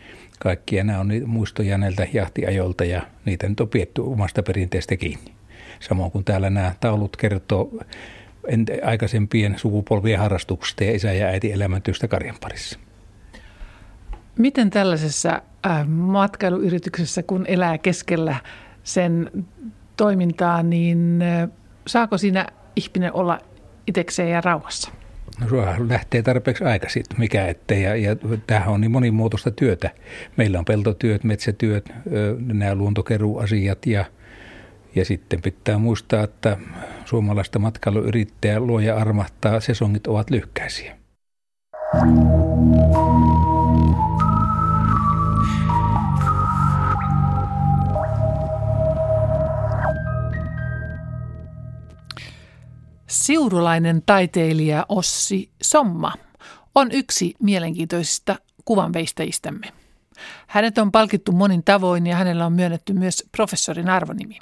[0.43, 5.33] Kaikki ja nämä on muistoja näiltä jahtiajolta ja niitä nyt on pietty omasta perinteestä kiinni.
[5.81, 7.71] Samoin kuin täällä nämä taulut kertoo
[8.85, 12.79] aikaisempien sukupolvien harrastuksista ja isä ja äiti elämäntyöstä karjan parissa.
[14.39, 18.37] Miten tällaisessa äh, matkailuyrityksessä, kun elää keskellä
[18.85, 19.31] sen
[19.97, 21.49] toimintaa, niin äh,
[21.87, 23.39] saako siinä ihminen olla
[23.87, 24.91] itsekseen ja rauhassa?
[25.49, 27.83] Suohan lähtee tarpeeksi aikaisin, mikä ettei.
[27.83, 28.17] Ja, ja
[28.47, 29.91] tämähän on niin monimuotoista työtä.
[30.37, 31.93] Meillä on peltotyöt, metsätyöt,
[32.39, 34.05] nämä luontokeruasiat ja–
[34.95, 36.57] ja sitten pitää muistaa, että
[37.05, 40.97] suomalaista matkailuyrittäjä luoja armahtaa, sesongit ovat lyhkäisiä.
[53.13, 56.13] Siurulainen taiteilija Ossi Somma
[56.75, 59.67] on yksi mielenkiintoisista kuvanveistäjistämme.
[60.47, 64.39] Hänet on palkittu monin tavoin ja hänellä on myönnetty myös professorin arvonimi.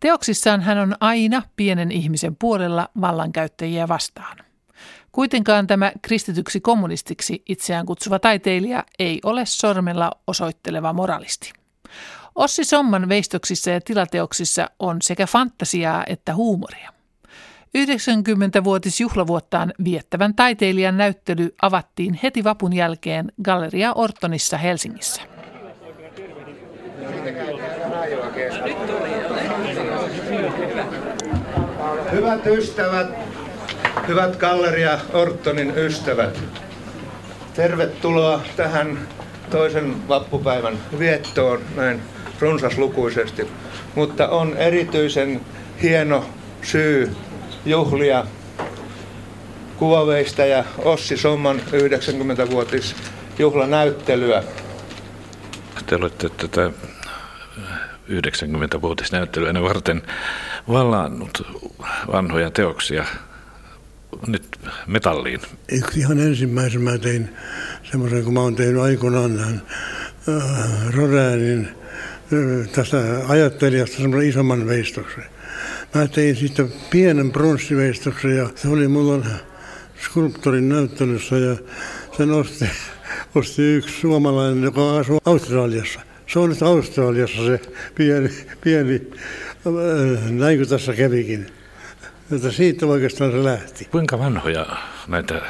[0.00, 4.36] Teoksissaan hän on aina pienen ihmisen puolella vallankäyttäjiä vastaan.
[5.12, 11.52] Kuitenkaan tämä kristityksi kommunistiksi itseään kutsuva taiteilija ei ole sormella osoitteleva moralisti.
[12.34, 16.97] Ossi Somman veistoksissa ja tilateoksissa on sekä fantasiaa että huumoria.
[17.78, 25.22] 90-vuotis juhlavuottaan viettävän taiteilijan näyttely avattiin heti vapun jälkeen Galleria Ortonissa Helsingissä.
[32.12, 33.06] Hyvät ystävät,
[34.08, 36.38] hyvät Galleria Ortonin ystävät,
[37.54, 38.98] tervetuloa tähän
[39.50, 42.02] toisen vappupäivän viettoon näin
[42.40, 43.48] runsaslukuisesti.
[43.94, 45.40] Mutta on erityisen
[45.82, 46.24] hieno
[46.62, 47.16] syy
[47.66, 48.26] juhlia
[50.46, 52.96] ja Ossi Somman 90-vuotis
[53.38, 54.42] juhlanäyttelyä.
[55.86, 56.70] Te olette tätä
[58.08, 60.02] 90-vuotisnäyttelyä varten
[60.68, 61.42] vallannut
[62.12, 63.04] vanhoja teoksia
[64.26, 65.40] nyt metalliin.
[65.72, 67.36] Yksi ihan ensimmäisen mä tein
[67.90, 75.24] semmoisen, kun mä oon tehnyt aikoinaan äh, Rodäänin äh, tästä ajattelijasta semmoisen isomman veistoksen.
[75.94, 79.26] Mä tein sitten pienen pronssiveistoksen ja se oli mulla
[80.04, 81.56] skulptorin näyttelyssä ja
[82.16, 82.64] sen osti,
[83.34, 86.00] osti yksi suomalainen, joka asuu Australiassa.
[86.26, 87.60] Se on nyt Australiassa se
[87.94, 89.02] pieni, pieni
[89.66, 91.46] äh, näin kuin tässä kävikin.
[92.32, 93.84] Että siitä oikeastaan se lähti.
[93.84, 94.66] Kuinka vanhoja
[95.08, 95.42] näitä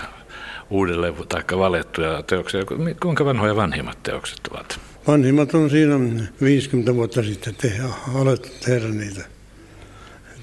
[0.70, 2.61] uudelleen tai valettuja teoksia,
[3.03, 4.81] kuinka vanhoja vanhimmat teokset ovat?
[5.07, 5.94] Vanhimmat on siinä
[6.42, 7.72] 50 vuotta sitten te,
[8.14, 9.38] alettu tehdä niitä.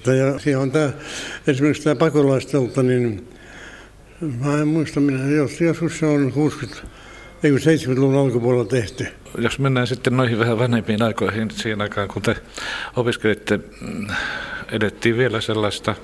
[0.06, 0.92] Että ja siinä on tämä,
[1.48, 3.28] esimerkiksi tämä pakolaistolta, niin
[4.40, 6.88] mä en muista, minä, jos, joskus se on 60,
[7.44, 12.36] ei 70-luvun alkupuolella tehty jos mennään sitten noihin vähän vanhempiin aikoihin, siihen aikaan kun te
[12.96, 14.08] opiskelitte, mm,
[14.72, 15.96] edettiin vielä sellaista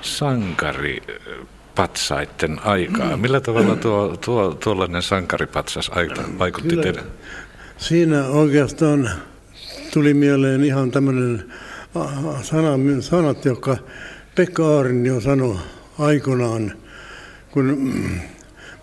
[0.00, 3.16] sankaripatsaiden aikaa.
[3.16, 3.22] Mm.
[3.22, 7.04] Millä tavalla tuo, tuo, tuollainen sankaripatsas aika vaikutti Kyllä, teidän?
[7.76, 9.10] Siinä oikeastaan
[9.92, 11.44] tuli mieleen ihan tämmöinen
[13.00, 13.76] sanat, jotka
[14.34, 15.56] Pekka Aarin jo sanoi
[15.98, 16.72] aikoinaan,
[17.50, 17.92] kun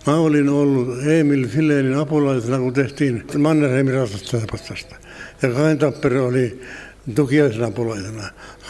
[0.06, 4.96] Mä olin ollut Emil Filenin apulaisena, kun tehtiin Mannerheimin ratsastajapastasta.
[5.42, 6.60] Ja Kain Tappero oli
[7.14, 8.22] tukiaisen apulaisena.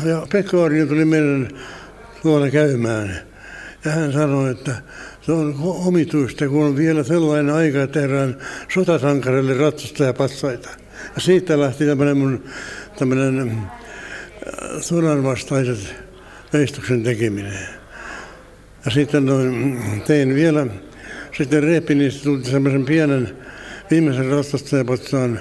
[0.05, 1.49] Ja Pekka Orjo tuli meidän
[2.23, 3.17] tuolla käymään.
[3.85, 4.75] Ja hän sanoi, että
[5.21, 8.37] se on omituista, kun on vielä sellainen aika, että tehdään
[8.75, 10.69] sotasankarille ratsastajapassaita.
[11.15, 12.45] Ja siitä lähti tämmöinen mun
[12.99, 13.63] tämmöinen
[14.47, 15.95] äh, sodan vastaiset
[16.53, 17.59] veistuksen tekeminen.
[18.85, 19.27] Ja sitten
[20.07, 20.67] tein vielä,
[21.39, 23.37] sitten Repinistä tuli semmoisen pienen
[23.91, 25.41] viimeisen ratsastajapatsaan,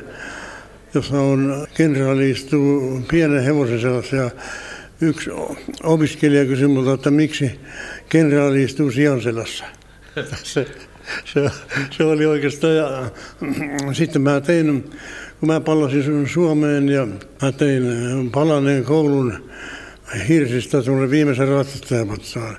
[0.94, 4.30] jossa on kenraali istuu pienen hevosen sellaisen ja
[5.02, 5.30] yksi
[5.84, 7.60] opiskelija kysyi minulta, että miksi
[8.10, 9.65] kenraali istuu sijanselassa.
[10.44, 10.68] Se,
[11.26, 11.50] se,
[11.91, 12.76] se oli oikeastaan.
[12.76, 13.12] Ja,
[13.94, 14.89] sitten mä tein,
[15.39, 17.08] kun mä palasin Suomeen ja
[17.41, 17.84] mä tein
[18.32, 19.34] palaneen koulun
[20.30, 22.58] hirsistä tuonne viimeisen ratsastajapatsaan.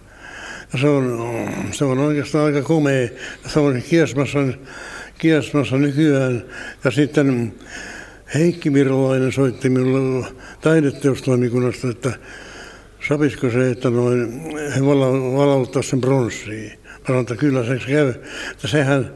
[0.73, 1.31] Ja se on,
[1.73, 3.09] se on oikeastaan aika komea.
[3.47, 4.39] Se on kiesmassa,
[5.19, 6.45] kiesmassa nykyään.
[6.85, 7.55] Ja sitten
[8.35, 10.27] Heikki Virolainen soitti minulle
[10.61, 12.13] taideteostoimikunnasta, että
[13.09, 14.41] sopisiko se, että noin,
[14.77, 14.85] he
[15.37, 16.73] valauttaa sen bronssiin.
[16.85, 18.09] Mä sanoin, että kyllä se käy.
[18.51, 19.11] Että sehän,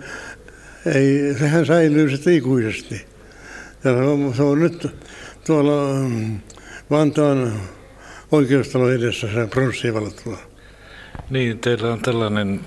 [0.94, 3.09] ei, sehän säilyy sitten ikuisesti.
[3.84, 4.86] Ja se on, se on nyt
[5.46, 6.40] tuolla mm,
[6.90, 7.52] Vantaan
[8.32, 9.28] oikeustalon edessä
[9.80, 10.36] se valattuna.
[11.30, 12.60] Niin, teillä on tällainen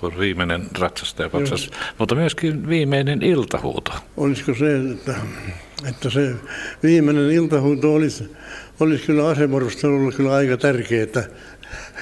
[0.00, 3.92] kuin viimeinen ratsastajapatsas, mutta myöskin viimeinen iltahuuto.
[4.16, 5.14] Olisiko se, että
[5.88, 6.34] että se
[6.82, 8.32] viimeinen iltahuuto olisi,
[8.80, 11.24] olisi kyllä asevarustelulla kyllä aika tärkeää, että,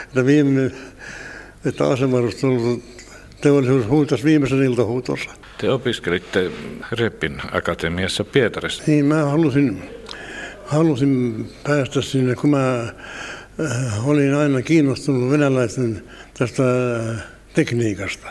[0.05, 0.71] että, viime,
[1.65, 2.83] että asevarustelu
[3.41, 5.31] teollisuus huutaisi viimeisen iltahuutonsa.
[5.61, 6.51] Te opiskelitte
[6.93, 8.83] Reppin akatemiassa Pietarissa.
[8.87, 9.83] Niin, mä halusin,
[10.67, 16.03] halusin päästä sinne, kun mä äh, olin aina kiinnostunut venäläisten
[16.39, 16.63] tästä
[16.97, 17.23] äh,
[17.55, 18.27] tekniikasta.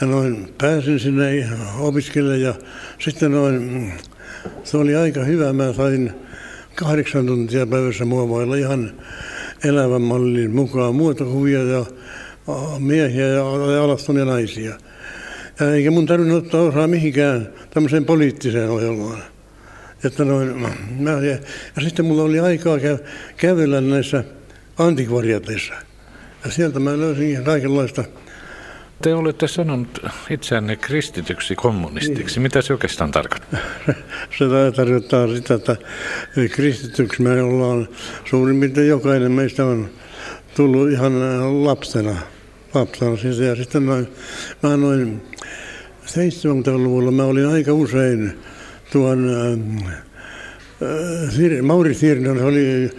[0.00, 2.54] Ja noin pääsin sinne opiskelemaan ja
[2.98, 3.92] sitten noin
[4.64, 5.52] se oli aika hyvä.
[5.52, 6.12] Mä sain
[6.74, 8.92] kahdeksan tuntia päivässä muovailla ihan
[9.64, 11.84] elävän mallin mukaan muotokuvia ja
[12.78, 13.44] miehiä ja
[13.82, 14.74] alastonia naisia.
[15.60, 19.22] Ja eikä mun tarvinnut ottaa osaa mihinkään tämmöiseen poliittiseen ohjelmaan.
[20.04, 20.58] Että noin,
[20.98, 21.38] mä, ja,
[21.76, 23.04] ja sitten mulla oli aikaa kä-
[23.36, 24.24] kävellä näissä
[24.78, 25.74] antikvariateissa.
[26.44, 28.04] Ja sieltä mä löysin kaikenlaista
[29.02, 29.98] te olette sanonut
[30.30, 32.34] itseänne kristityksi kommunistiksi.
[32.34, 32.42] Niin.
[32.42, 33.60] Mitä se oikeastaan tarkoittaa?
[34.38, 34.44] Se
[34.76, 35.76] tarkoittaa sitä, että
[36.50, 37.88] kristityksi me ollaan,
[38.30, 39.90] suurin piirtein jokainen meistä on
[40.56, 41.12] tullut ihan
[41.64, 42.16] lapsena.
[42.74, 43.38] lapsena siis.
[43.38, 44.08] Ja sitten noin,
[44.62, 45.22] mä noin
[46.08, 48.38] 70-luvulla mä olin aika usein
[48.92, 49.58] tuon äh,
[51.62, 52.90] Mauri Sirnon, oli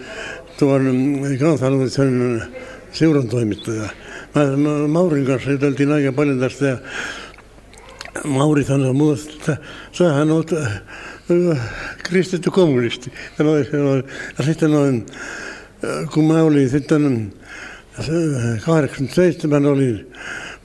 [0.58, 0.82] tuon
[1.40, 2.42] kansanallisen
[2.92, 3.88] seuran toimittaja.
[4.34, 6.78] Mä, Maurin kanssa juteltiin aika paljon tästä ja
[8.24, 9.56] Mauri sanoi mulle, että
[9.92, 10.82] sähän olet äh,
[12.02, 13.12] kristitty kommunisti.
[13.38, 14.04] Ja, noin, noin.
[14.38, 15.06] ja sitten noin,
[15.84, 17.32] äh, kun mä olin sitten
[18.64, 20.12] 87 äh, olin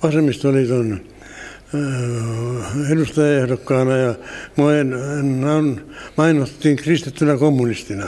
[0.03, 1.01] vasemmistoliiton
[2.91, 4.15] edustajaehdokkaana ja
[6.17, 8.07] mainostettiin kristittynä kommunistina.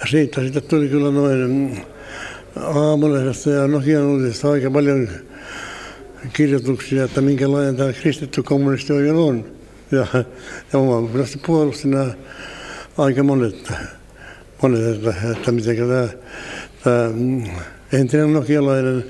[0.00, 1.80] Ja siitä sitten tuli kyllä noin
[2.56, 5.08] aamulehdestä ja Nokian uutisesta aika paljon
[6.32, 9.44] kirjoituksia, että minkälainen tämä kristitty kommunisti oikein on.
[9.90, 10.06] Ja,
[10.72, 12.10] ja oman mielestä puolusti nämä
[12.98, 13.72] aika monet,
[14.62, 16.08] monet että, että miten tämä,
[16.84, 17.10] tämä
[17.92, 19.04] entinen nokialainen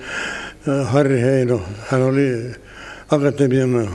[0.84, 2.52] Harri Heino, hän oli
[3.10, 3.90] akatemian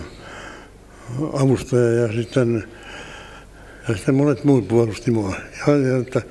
[1.33, 2.63] avustaja ja sitten,
[3.87, 5.35] ja sitten monet muut puolusti mua.
[5.67, 6.21] Ja, ja että,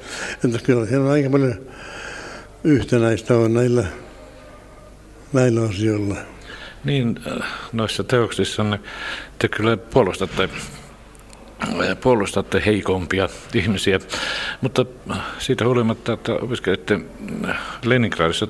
[0.44, 1.54] että kyllä siellä on aika paljon
[2.64, 3.84] yhtenäistä on näillä,
[5.32, 6.16] näillä asioilla.
[6.84, 8.78] Niin, äh, noissa teoksissa
[9.38, 10.48] te kyllä puolustatte,
[11.62, 14.00] äh, puolustatte heikompia ihmisiä,
[14.60, 14.86] mutta
[15.38, 17.00] siitä huolimatta, että opiskelette
[17.84, 18.48] Leningradissa,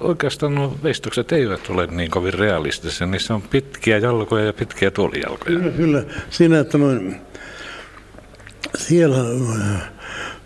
[0.00, 3.06] oikeastaan nuo veistokset eivät ole niin kovin realistisia.
[3.06, 5.58] Niissä on pitkiä jalkoja ja pitkiä tuolijalkoja.
[5.58, 6.04] Kyllä, kyllä.
[6.30, 7.16] Siinä, että noin,
[8.76, 9.16] siellä
[9.60, 9.90] äh,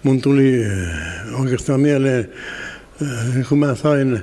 [0.03, 0.65] mun tuli
[1.39, 2.33] oikeastaan mieleen
[3.03, 4.23] Äh, kun mä sain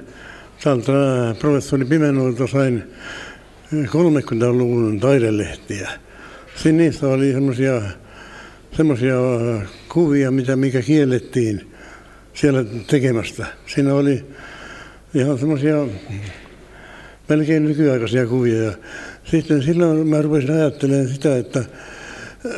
[0.64, 0.92] tältä
[1.40, 2.84] professori Pimenolta sain
[3.74, 5.90] 30-luvun taidelehtiä.
[6.56, 7.82] Siinä niissä oli semmoisia
[8.78, 9.16] semmoisia
[9.90, 11.72] kuvia, mitä mikä kiellettiin
[12.34, 13.46] siellä tekemästä.
[13.66, 14.26] Siinä oli
[15.14, 15.86] ihan semmoisia
[17.30, 18.64] melkein nykyaikaisia kuvia.
[18.64, 18.72] Ja
[19.24, 21.66] sitten silloin mä rupesin ajattelemaan sitä, että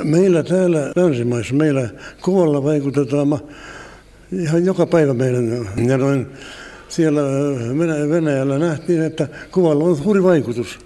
[0.04, 1.90] meillä täällä länsimaissa, meillä
[2.22, 3.40] koolla vaikutetaan
[4.32, 5.68] ihan joka päivä meidän.
[5.88, 6.28] Ja noin
[6.90, 7.22] siellä
[8.10, 10.80] Venäjällä nähtiin, että kuvalla on suuri vaikutus.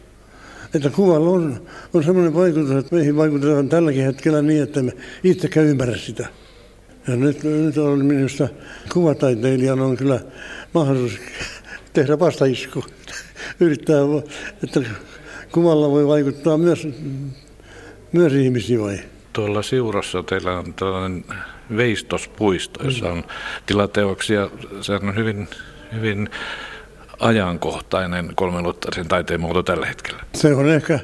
[0.73, 4.91] että kuvalla on, on semmoinen vaikutus, että meihin vaikutetaan tälläkin hetkellä niin, että me
[5.23, 6.27] itsekään ymmärrä sitä.
[7.07, 8.47] Ja nyt, nyt on minusta
[8.93, 10.19] kuvataiteilijan on kyllä
[10.73, 11.19] mahdollisuus
[11.93, 12.85] tehdä vastaisku.
[13.59, 14.01] Yrittää,
[14.63, 14.81] että
[15.51, 16.87] kuvalla voi vaikuttaa myös,
[18.11, 18.99] myös ihmisiä vai?
[19.33, 21.25] Tuolla Siurossa teillä on tällainen
[21.77, 23.23] veistospuisto, jossa on
[23.65, 24.49] tilateoksia.
[24.81, 25.47] Se on hyvin,
[25.93, 26.29] hyvin
[27.19, 30.23] ajankohtainen kolmeluottaisen taiteen muoto tällä hetkellä.
[30.33, 30.99] Se on ehkä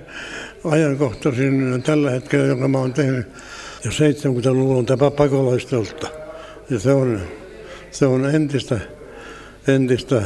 [0.72, 3.28] ajankohtaisin tällä hetkellä, jonka mä oon tehnyt
[3.86, 6.08] jo 70-luvun tämä pakolaistolta.
[6.70, 7.22] Ja se on,
[7.92, 8.80] se on entistä,
[9.68, 10.22] entistä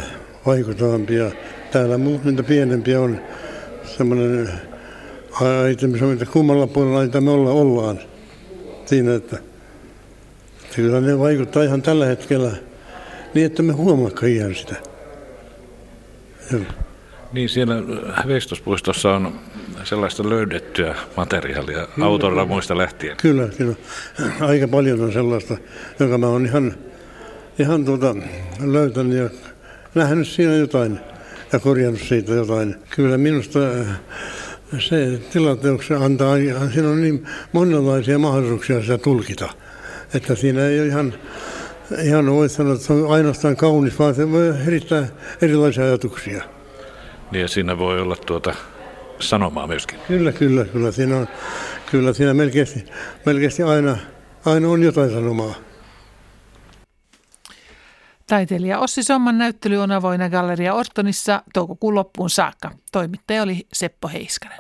[0.45, 1.32] vaikuttavampia.
[1.72, 3.22] Täällä niitä pienempiä on
[3.97, 4.49] semmoinen
[5.41, 7.99] aite, että kummalla puolella me olla, ollaan
[8.86, 9.36] siinä, että,
[10.64, 12.51] että kyllä ne vaikuttaa ihan tällä hetkellä
[13.34, 14.76] niin, että me huomaakaan ihan sitä.
[16.51, 16.62] Joo.
[17.34, 17.76] Niin siellä
[18.28, 19.39] Veistospuistossa on
[19.86, 23.18] sellaista löydettyä materiaalia autolla muista lähtien.
[23.18, 23.76] Kyllä, kyllä.
[24.42, 25.58] Aika paljon on sellaista,
[26.00, 26.74] joka mä oon ihan,
[27.60, 28.16] ihan tuota,
[28.64, 29.30] löytänyt ja
[29.96, 31.00] nähnyt siinä jotain
[31.54, 32.76] ja korjannut siitä jotain.
[32.90, 34.00] Kyllä minusta äh,
[34.80, 36.36] se tilateoksia antaa,
[36.74, 39.50] siinä on niin monenlaisia mahdollisuuksia sitä tulkita,
[40.14, 41.14] että siinä ei ole ihan,
[42.04, 45.08] ihan voi sanoa, että se on ainoastaan kaunis, vaan se voi herittää
[45.42, 46.44] erilaisia ajatuksia.
[47.32, 48.56] Niin ja siinä voi olla tuota
[49.20, 49.99] sanomaa myöskin.
[50.07, 50.91] Kyllä, kyllä, kyllä.
[50.91, 51.28] Siinä on,
[51.91, 52.68] kyllä siinä melkein,
[53.26, 53.97] melkein aina,
[54.45, 55.53] aina on jotain sanomaa.
[58.28, 62.72] Taiteilija Ossi Somman näyttely on avoinna Galleria Ortonissa toukokuun loppuun saakka.
[62.91, 64.59] Toimittaja oli Seppo Heiskanen.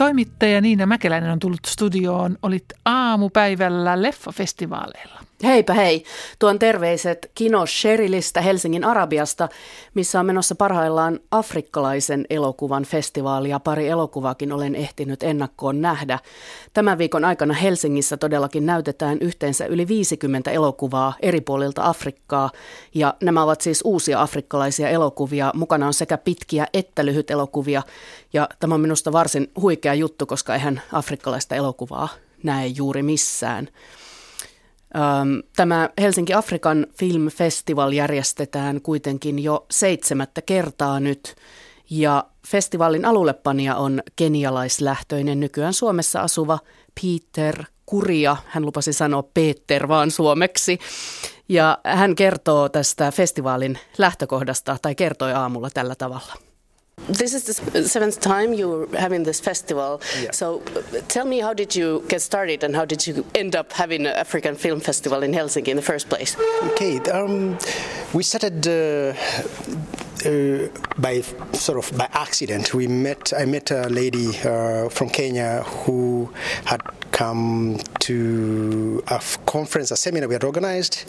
[0.00, 2.36] Toimittaja Niina Mäkeläinen on tullut studioon.
[2.42, 5.20] Olit aamupäivällä leffafestivaaleilla.
[5.44, 6.04] Heipä hei.
[6.38, 9.48] Tuon terveiset Kino Sherilistä Helsingin Arabiasta,
[9.94, 16.18] missä on menossa parhaillaan afrikkalaisen elokuvan festivaali ja pari elokuvakin olen ehtinyt ennakkoon nähdä.
[16.74, 22.50] Tämän viikon aikana Helsingissä todellakin näytetään yhteensä yli 50 elokuvaa eri puolilta Afrikkaa
[22.94, 25.52] ja nämä ovat siis uusia afrikkalaisia elokuvia.
[25.54, 27.82] Mukana on sekä pitkiä että lyhyt elokuvia
[28.32, 32.08] ja tämä on minusta varsin huikea juttu, koska eihän afrikkalaista elokuvaa
[32.42, 33.68] näe juuri missään.
[35.56, 41.34] Tämä Helsinki Afrikan Film Festival järjestetään kuitenkin jo seitsemättä kertaa nyt
[41.90, 46.58] ja festivaalin alullepanija on kenialaislähtöinen nykyään Suomessa asuva
[47.02, 48.36] Peter Kuria.
[48.46, 50.78] Hän lupasi sanoa Peter vaan suomeksi.
[51.48, 56.49] Ja hän kertoo tästä festivaalin lähtökohdasta tai kertoi aamulla tällä tavalla.
[57.08, 60.00] This is the seventh time you're having this festival.
[60.20, 60.30] Yeah.
[60.32, 60.62] So
[61.08, 64.14] tell me, how did you get started and how did you end up having an
[64.14, 66.36] African Film Festival in Helsinki in the first place?
[66.72, 67.58] Okay, um,
[68.12, 69.14] we started uh,
[70.26, 70.68] uh,
[70.98, 71.20] by
[71.52, 72.74] sort of by accident.
[72.74, 73.32] We met.
[73.36, 76.32] I met a lady uh, from Kenya who
[76.64, 76.80] had
[77.12, 81.04] come to a conference, a seminar we had organized,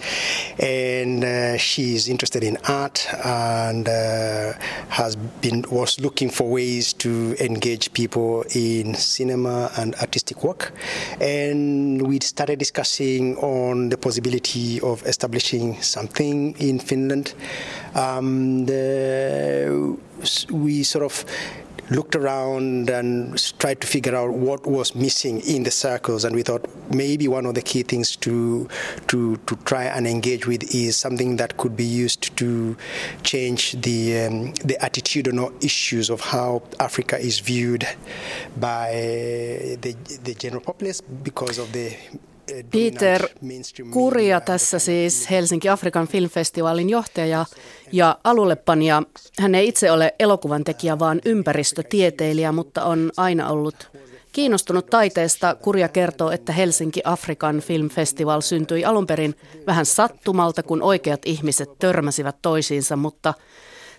[0.59, 4.53] and uh, she's interested in art and uh,
[4.89, 10.73] has been was looking for ways to engage people in cinema and artistic work,
[11.21, 17.33] and we started discussing on the possibility of establishing something in Finland.
[17.95, 19.00] Um, the,
[20.51, 21.25] we sort of
[21.91, 26.23] looked around and tried to figure out what was missing in the circles.
[26.23, 28.67] And we thought maybe one of the key things to
[29.07, 32.77] to to try and engage with is something that could be used to
[33.23, 37.85] change the um, the attitudinal issues of how Africa is viewed
[38.57, 38.91] by
[39.81, 41.95] the the general populace because of the
[42.71, 43.27] Peter
[43.91, 47.45] Kuria tässä siis Helsinki Afrikan Filmfestivaalin johtaja
[47.91, 49.03] ja alullepanija.
[49.39, 53.91] Hän ei itse ole elokuvan tekijä, vaan ympäristötieteilijä, mutta on aina ollut
[54.33, 55.55] kiinnostunut taiteesta.
[55.55, 59.35] Kuria kertoo, että Helsinki Afrikan Filmfestival syntyi alun perin
[59.67, 63.33] vähän sattumalta, kun oikeat ihmiset törmäsivät toisiinsa, mutta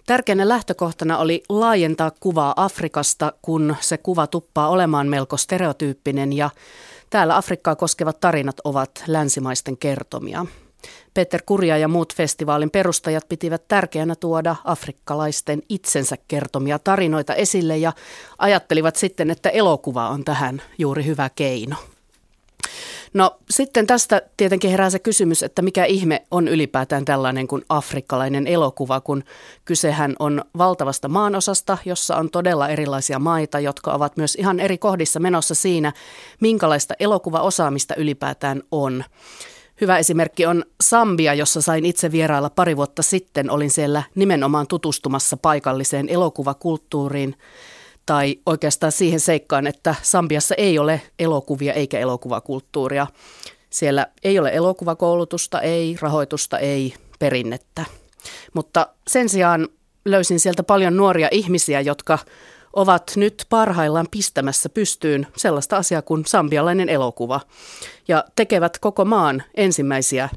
[0.07, 6.50] Tärkeänä lähtökohtana oli laajentaa kuvaa Afrikasta, kun se kuva tuppaa olemaan melko stereotyyppinen ja
[7.12, 10.46] Täällä Afrikkaa koskevat tarinat ovat länsimaisten kertomia.
[11.14, 17.92] Peter Kurja ja muut festivaalin perustajat pitivät tärkeänä tuoda afrikkalaisten itsensä kertomia tarinoita esille ja
[18.38, 21.76] ajattelivat sitten, että elokuva on tähän juuri hyvä keino.
[23.14, 28.46] No sitten tästä tietenkin herää se kysymys, että mikä ihme on ylipäätään tällainen kuin afrikkalainen
[28.46, 29.24] elokuva, kun
[29.64, 35.20] kysehän on valtavasta maanosasta, jossa on todella erilaisia maita, jotka ovat myös ihan eri kohdissa
[35.20, 35.92] menossa siinä,
[36.40, 39.04] minkälaista elokuvaosaamista ylipäätään on.
[39.80, 43.50] Hyvä esimerkki on Sambia, jossa sain itse vierailla pari vuotta sitten.
[43.50, 47.36] Olin siellä nimenomaan tutustumassa paikalliseen elokuvakulttuuriin
[48.07, 53.07] tai oikeastaan siihen seikkaan, että Sambiassa ei ole elokuvia eikä elokuvakulttuuria.
[53.70, 57.84] Siellä ei ole elokuvakoulutusta, ei rahoitusta, ei perinnettä.
[58.55, 59.68] Mutta sen sijaan
[60.05, 62.18] löysin sieltä paljon nuoria ihmisiä, jotka
[62.72, 67.40] ovat nyt parhaillaan pistämässä pystyyn sellaista asiaa kuin sambialainen elokuva
[68.09, 70.28] ja tekevät koko maan ensimmäisiä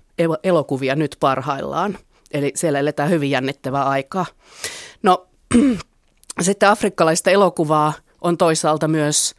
[0.44, 1.98] elokuvia nyt parhaillaan.
[2.32, 4.26] Eli siellä eletään hyvin jännittävää aikaa.
[5.04, 5.28] No
[6.44, 9.36] sitten afrikkalaista elokuvaa on toisaalta myös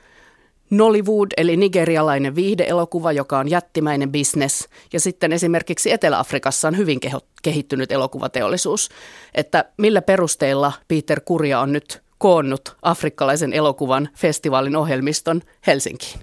[0.70, 4.68] Nollywood, eli nigerialainen viihdeelokuva, joka on jättimäinen bisnes.
[4.92, 7.01] Ja sitten esimerkiksi Etelä-Afrikassa on hyvin
[7.42, 8.88] kehittynyt elokuvateollisuus.
[9.34, 16.20] Että millä perusteilla Peter Kurja on nyt koonnut afrikkalaisen elokuvan festivaalin ohjelmiston Helsinkiin?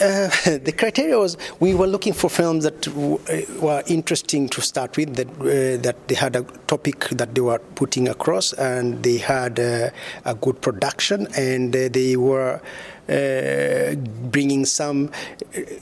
[0.00, 4.60] Uh, the criteria was we were looking for films that w- uh, were interesting to
[4.60, 9.02] start with, that uh, that they had a topic that they were putting across, and
[9.02, 9.90] they had uh,
[10.24, 12.60] a good production, and uh, they were
[13.08, 13.94] uh,
[14.30, 15.10] bringing some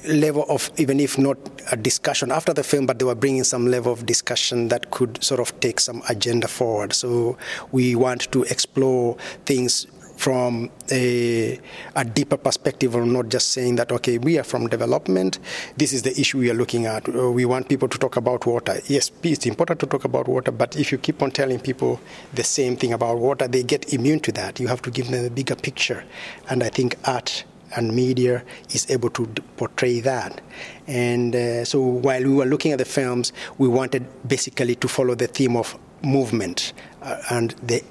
[0.07, 1.37] level of, even if not
[1.73, 5.23] a discussion after the film, but they were bringing some level of discussion that could
[5.25, 6.93] sort of take some agenda forward.
[6.93, 7.37] So
[7.73, 11.61] we want to explore things from a,
[11.95, 15.39] a, deeper perspective of not just saying that, okay, we are from development,
[15.77, 17.09] this is the issue we are looking at.
[17.09, 18.81] Uh, we want people to talk about water.
[18.87, 22.01] Yes, it's important to talk about water, but if you keep on telling people
[22.35, 24.59] the same thing about water, they get immune to that.
[24.59, 26.05] You have to give them a bigger picture.
[26.49, 27.45] And I think art
[27.75, 30.41] and media is able to portray that.
[30.87, 35.15] And uh, so while we were looking at the films, we wanted basically to follow
[35.15, 37.83] the theme of movement uh, and the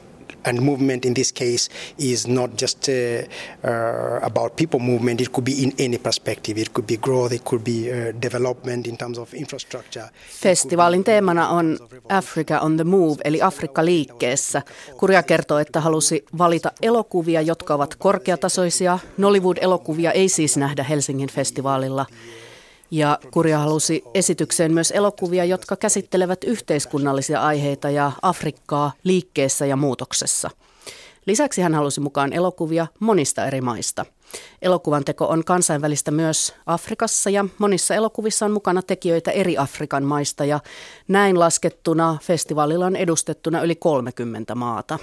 [0.46, 1.70] and movement in this case
[2.00, 5.22] is not just uh, uh, about people movement.
[5.22, 6.62] It could be in any perspective.
[6.62, 7.34] It could be growth.
[7.34, 10.10] It could be uh, development in terms of infrastructure.
[10.42, 11.78] Festivaalin teemana on
[12.10, 14.62] Africa on the Move, eli Afrikka liikkeessä.
[14.98, 19.00] Kurja kertoo, että halusi valita elokuvia, jotka ovat korkeatasoisia.
[19.18, 22.06] Nollywood-elokuvia ei siis nähdä Helsingin festivaalilla.
[22.92, 30.50] Ja Kurja halusi esitykseen myös elokuvia, jotka käsittelevät yhteiskunnallisia aiheita ja Afrikkaa liikkeessä ja muutoksessa.
[31.26, 34.06] Lisäksi hän halusi mukaan elokuvia monista eri maista.
[34.62, 40.46] Elokuvan teko on kansainvälistä myös Afrikassa ja monissa elokuvissa on mukana tekijöitä eri Afrikan maista
[40.46, 40.60] ja
[41.08, 45.00] näin laskettuna festivaalilla on edustettuna yli 30 maata.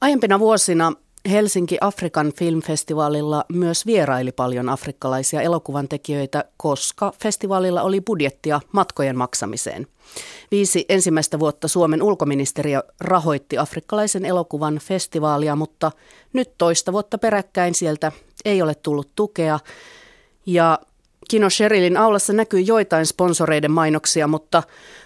[0.00, 0.92] Aiempina vuosina
[1.30, 9.86] Helsinki Afrikan filmfestivaalilla myös vieraili paljon afrikkalaisia elokuvan tekijöitä, koska festivaalilla oli budjettia matkojen maksamiseen.
[10.50, 15.92] Viisi ensimmäistä vuotta Suomen ulkoministeriö rahoitti afrikkalaisen elokuvan festivaalia, mutta
[16.32, 18.12] nyt toista vuotta peräkkäin sieltä
[18.44, 19.58] ei ole tullut tukea.
[20.46, 20.78] Ja
[21.28, 24.62] Kino Sherilin aulassa näkyy joitain sponsoreiden mainoksia, mutta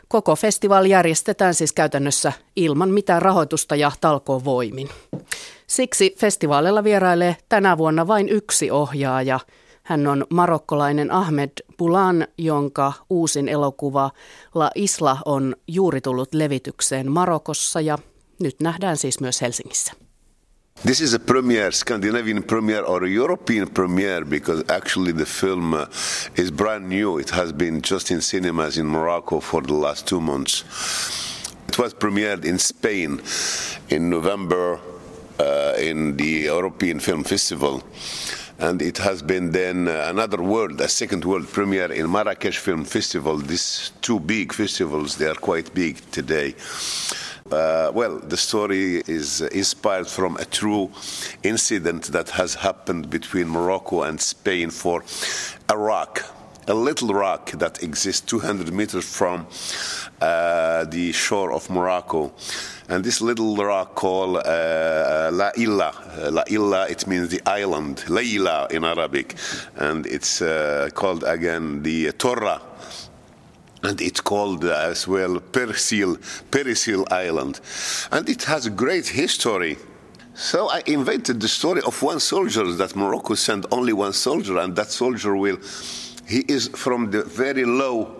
[0.08, 4.88] koko festivaali järjestetään siis käytännössä ilman mitään rahoitusta ja talkoon voimin.
[5.68, 9.40] Siksi festivaalilla vierailee tänä vuonna vain yksi ohjaaja.
[9.82, 14.10] Hän on marokkolainen Ahmed Bulan, jonka uusin elokuva
[14.54, 17.98] La Isla on juuri tullut levitykseen Marokossa ja
[18.42, 19.92] nyt nähdään siis myös Helsingissä.
[20.82, 25.80] This is a premiere, Scandinavian premiere or a European premiere because actually the film uh,
[26.38, 27.18] is brand new.
[27.20, 30.64] It has been just in cinemas in Morocco for the last two months.
[31.68, 33.20] It was premiered in Spain
[33.90, 34.78] in November
[35.78, 37.82] in the European Film Festival.
[38.61, 42.84] And it has been then uh, another world, a second world premiere in Marrakesh Film
[42.84, 43.36] Festival.
[43.36, 46.57] These two big festivals, they are quite big today.
[47.53, 50.91] Uh, well, the story is inspired from a true
[51.45, 55.05] incident that has happened between Morocco and Spain for
[55.72, 56.24] rock,
[56.68, 59.46] a little rock that exists 200 meters from
[60.20, 62.32] uh, the shore of Morocco.
[62.88, 68.04] And this little rock called uh, La Illa, uh, La Illa, it means the island,
[68.08, 69.34] La Layla in Arabic.
[69.76, 72.60] And it's uh, called again the Torah.
[73.82, 76.16] And it's called as well Persil,
[76.50, 77.60] Perisil Island.
[78.10, 79.78] And it has a great history.
[80.34, 84.74] So I invented the story of one soldier that Morocco sent only one soldier, and
[84.76, 85.58] that soldier will,
[86.30, 88.18] he is from the very low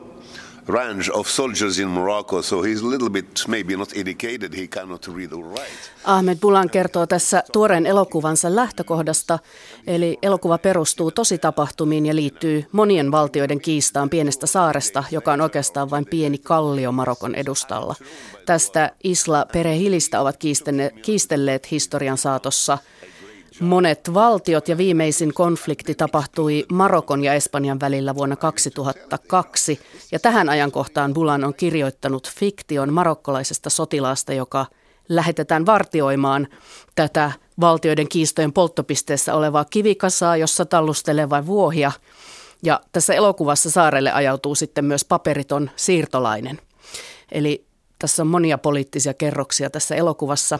[0.69, 5.09] range of soldiers in Morocco, so he's a little bit maybe not educated, he cannot
[5.09, 5.91] read or write.
[6.05, 9.39] Ahmed Bulan kertoo tässä tuoreen elokuvansa lähtökohdasta,
[9.87, 16.07] eli elokuva perustuu tositapahtumiin ja liittyy monien valtioiden kiistaan pienestä saaresta, joka on oikeastaan vain
[16.07, 17.95] pieni kallio Marokon edustalla.
[18.47, 20.37] Tästä Isla Perehilistä ovat
[21.03, 22.79] kiistelleet historian saatossa–
[23.61, 29.81] monet valtiot ja viimeisin konflikti tapahtui Marokon ja Espanjan välillä vuonna 2002.
[30.13, 34.67] Ja tähän ajankohtaan Bulan on kirjoittanut fiktion marokkolaisesta sotilaasta, joka
[35.09, 36.49] lähetetään vartioimaan
[36.95, 41.93] tätä valtioiden kiistojen polttopisteessä olevaa kivikasaa, jossa tallustelee vain vuohia.
[42.63, 46.61] Ja tässä elokuvassa saarelle ajautuu sitten myös paperiton siirtolainen.
[47.33, 47.67] Eli
[47.99, 50.59] tässä on monia poliittisia kerroksia tässä elokuvassa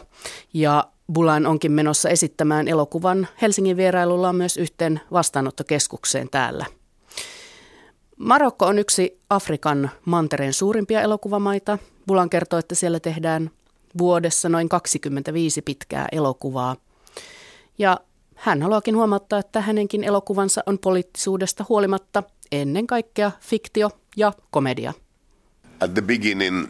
[0.53, 0.83] ja
[1.13, 6.65] Bulan onkin menossa esittämään elokuvan Helsingin vierailulla myös yhteen vastaanottokeskukseen täällä.
[8.17, 11.77] Marokko on yksi Afrikan mantereen suurimpia elokuvamaita.
[12.07, 13.51] Bulan kertoo, että siellä tehdään
[13.97, 16.75] vuodessa noin 25 pitkää elokuvaa.
[17.77, 17.99] Ja
[18.35, 24.93] hän haluakin huomauttaa, että hänenkin elokuvansa on poliittisuudesta huolimatta ennen kaikkea fiktio ja komedia.
[25.79, 26.67] At the beginning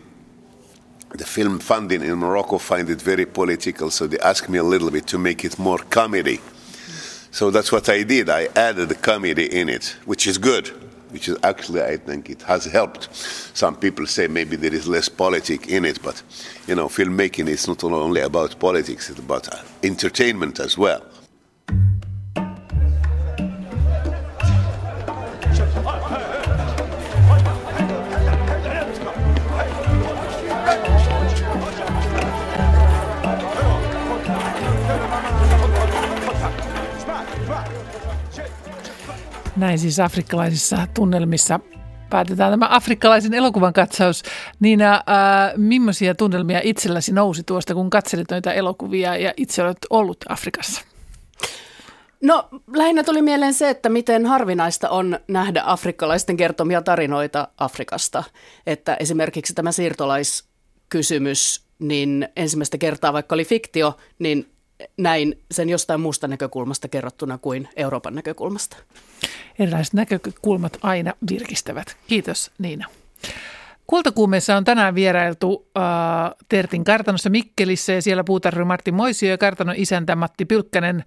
[1.14, 4.92] the film funding in Morocco find it very political, so they asked me a little
[4.92, 6.40] bit to make it more comedy.
[7.32, 8.30] So that's what I did.
[8.30, 10.68] I added the comedy in it, which is good.
[11.12, 13.12] Which is actually, I think, it has helped.
[13.16, 16.22] Some people say maybe there is less politics in it, but
[16.68, 21.04] you know, filmmaking is not only about politics; it's about uh, entertainment as well.
[39.60, 41.60] Näin siis afrikkalaisissa tunnelmissa
[42.10, 44.24] päätetään tämä afrikkalaisen elokuvan katsaus.
[44.60, 50.18] Niina, ää, millaisia tunnelmia itselläsi nousi tuosta, kun katselit noita elokuvia ja itse olet ollut
[50.30, 50.82] Afrikassa?
[52.22, 58.24] No lähinnä tuli mieleen se, että miten harvinaista on nähdä afrikkalaisten kertomia tarinoita Afrikasta.
[58.68, 64.52] Että esimerkiksi tämä siirtolaiskysymys, niin ensimmäistä kertaa vaikka oli fiktio, niin
[64.98, 68.78] näin sen jostain muusta näkökulmasta kerrottuna kuin Euroopan näkökulmasta.
[69.60, 71.98] Erilaiset näkökulmat aina virkistävät.
[72.08, 72.88] Kiitos Niina.
[73.88, 75.84] Kultakuumeessa on tänään vierailtu äh,
[76.50, 81.04] Tertin kartanossa Mikkelissä ja siellä puutarhuri Martti Moisio ja kartanon isäntä Matti Pylkkänen.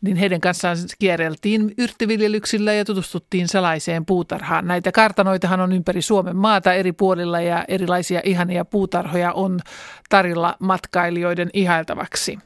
[0.00, 4.66] Niin heidän kanssaan kierreltiin yrttiviljelyksillä ja tutustuttiin salaiseen puutarhaan.
[4.66, 9.60] Näitä kartanoitahan on ympäri Suomen maata eri puolilla ja erilaisia ihania puutarhoja on
[10.08, 12.38] tarjolla matkailijoiden ihailtavaksi.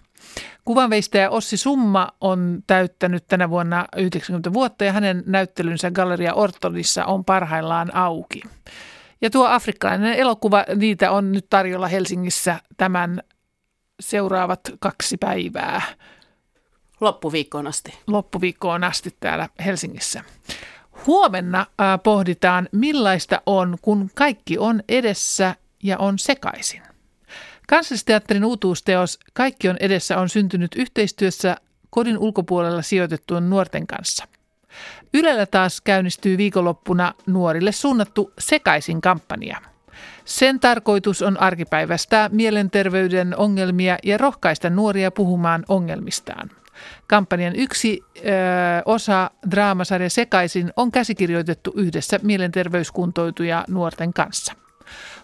[0.64, 7.24] Kuvanveistäjä Ossi Summa on täyttänyt tänä vuonna 90 vuotta ja hänen näyttelynsä Galleria Ortonissa on
[7.24, 8.42] parhaillaan auki.
[9.20, 13.22] Ja tuo afrikkalainen elokuva, niitä on nyt tarjolla Helsingissä tämän
[14.00, 15.82] seuraavat kaksi päivää.
[17.00, 17.98] Loppuviikkoon asti.
[18.06, 20.24] Loppuviikkoon asti täällä Helsingissä.
[21.06, 26.89] Huomenna äh, pohditaan, millaista on, kun kaikki on edessä ja on sekaisin.
[27.70, 31.56] Kansallisteatterin uutuusteos Kaikki on edessä on syntynyt yhteistyössä
[31.90, 34.24] kodin ulkopuolella sijoitettujen nuorten kanssa.
[35.14, 39.56] Ylellä taas käynnistyy viikonloppuna nuorille suunnattu Sekaisin kampanja.
[40.24, 46.50] Sen tarkoitus on arkipäivästää mielenterveyden ongelmia ja rohkaista nuoria puhumaan ongelmistaan.
[47.06, 48.22] Kampanjan yksi ö,
[48.84, 54.52] osa draamasarja Sekaisin on käsikirjoitettu yhdessä mielenterveyskuntoituja nuorten kanssa.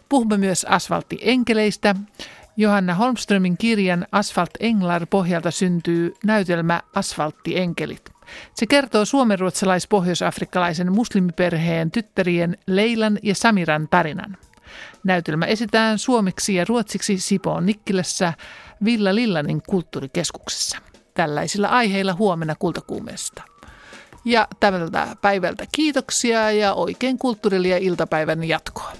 [0.09, 1.95] Puhumme myös asfalttienkeleistä.
[2.57, 8.11] Johanna Holmströmin kirjan Asfalt Englar pohjalta syntyy näytelmä Asfaltteenkelit.
[8.55, 14.37] Se kertoo suomenruotsalais-pohjoisafrikkalaisen muslimiperheen tyttärien Leilan ja Samiran tarinan.
[15.05, 18.33] Näytelmä esitään suomeksi ja ruotsiksi Sipoon Nikkilässä
[18.85, 20.79] Villa Lillanin kulttuurikeskuksessa.
[21.15, 23.43] Tällaisilla aiheilla huomenna kultakuumeesta.
[24.25, 28.93] Ja tältä päivältä kiitoksia ja oikein kulttuurille iltapäivän jatkoa.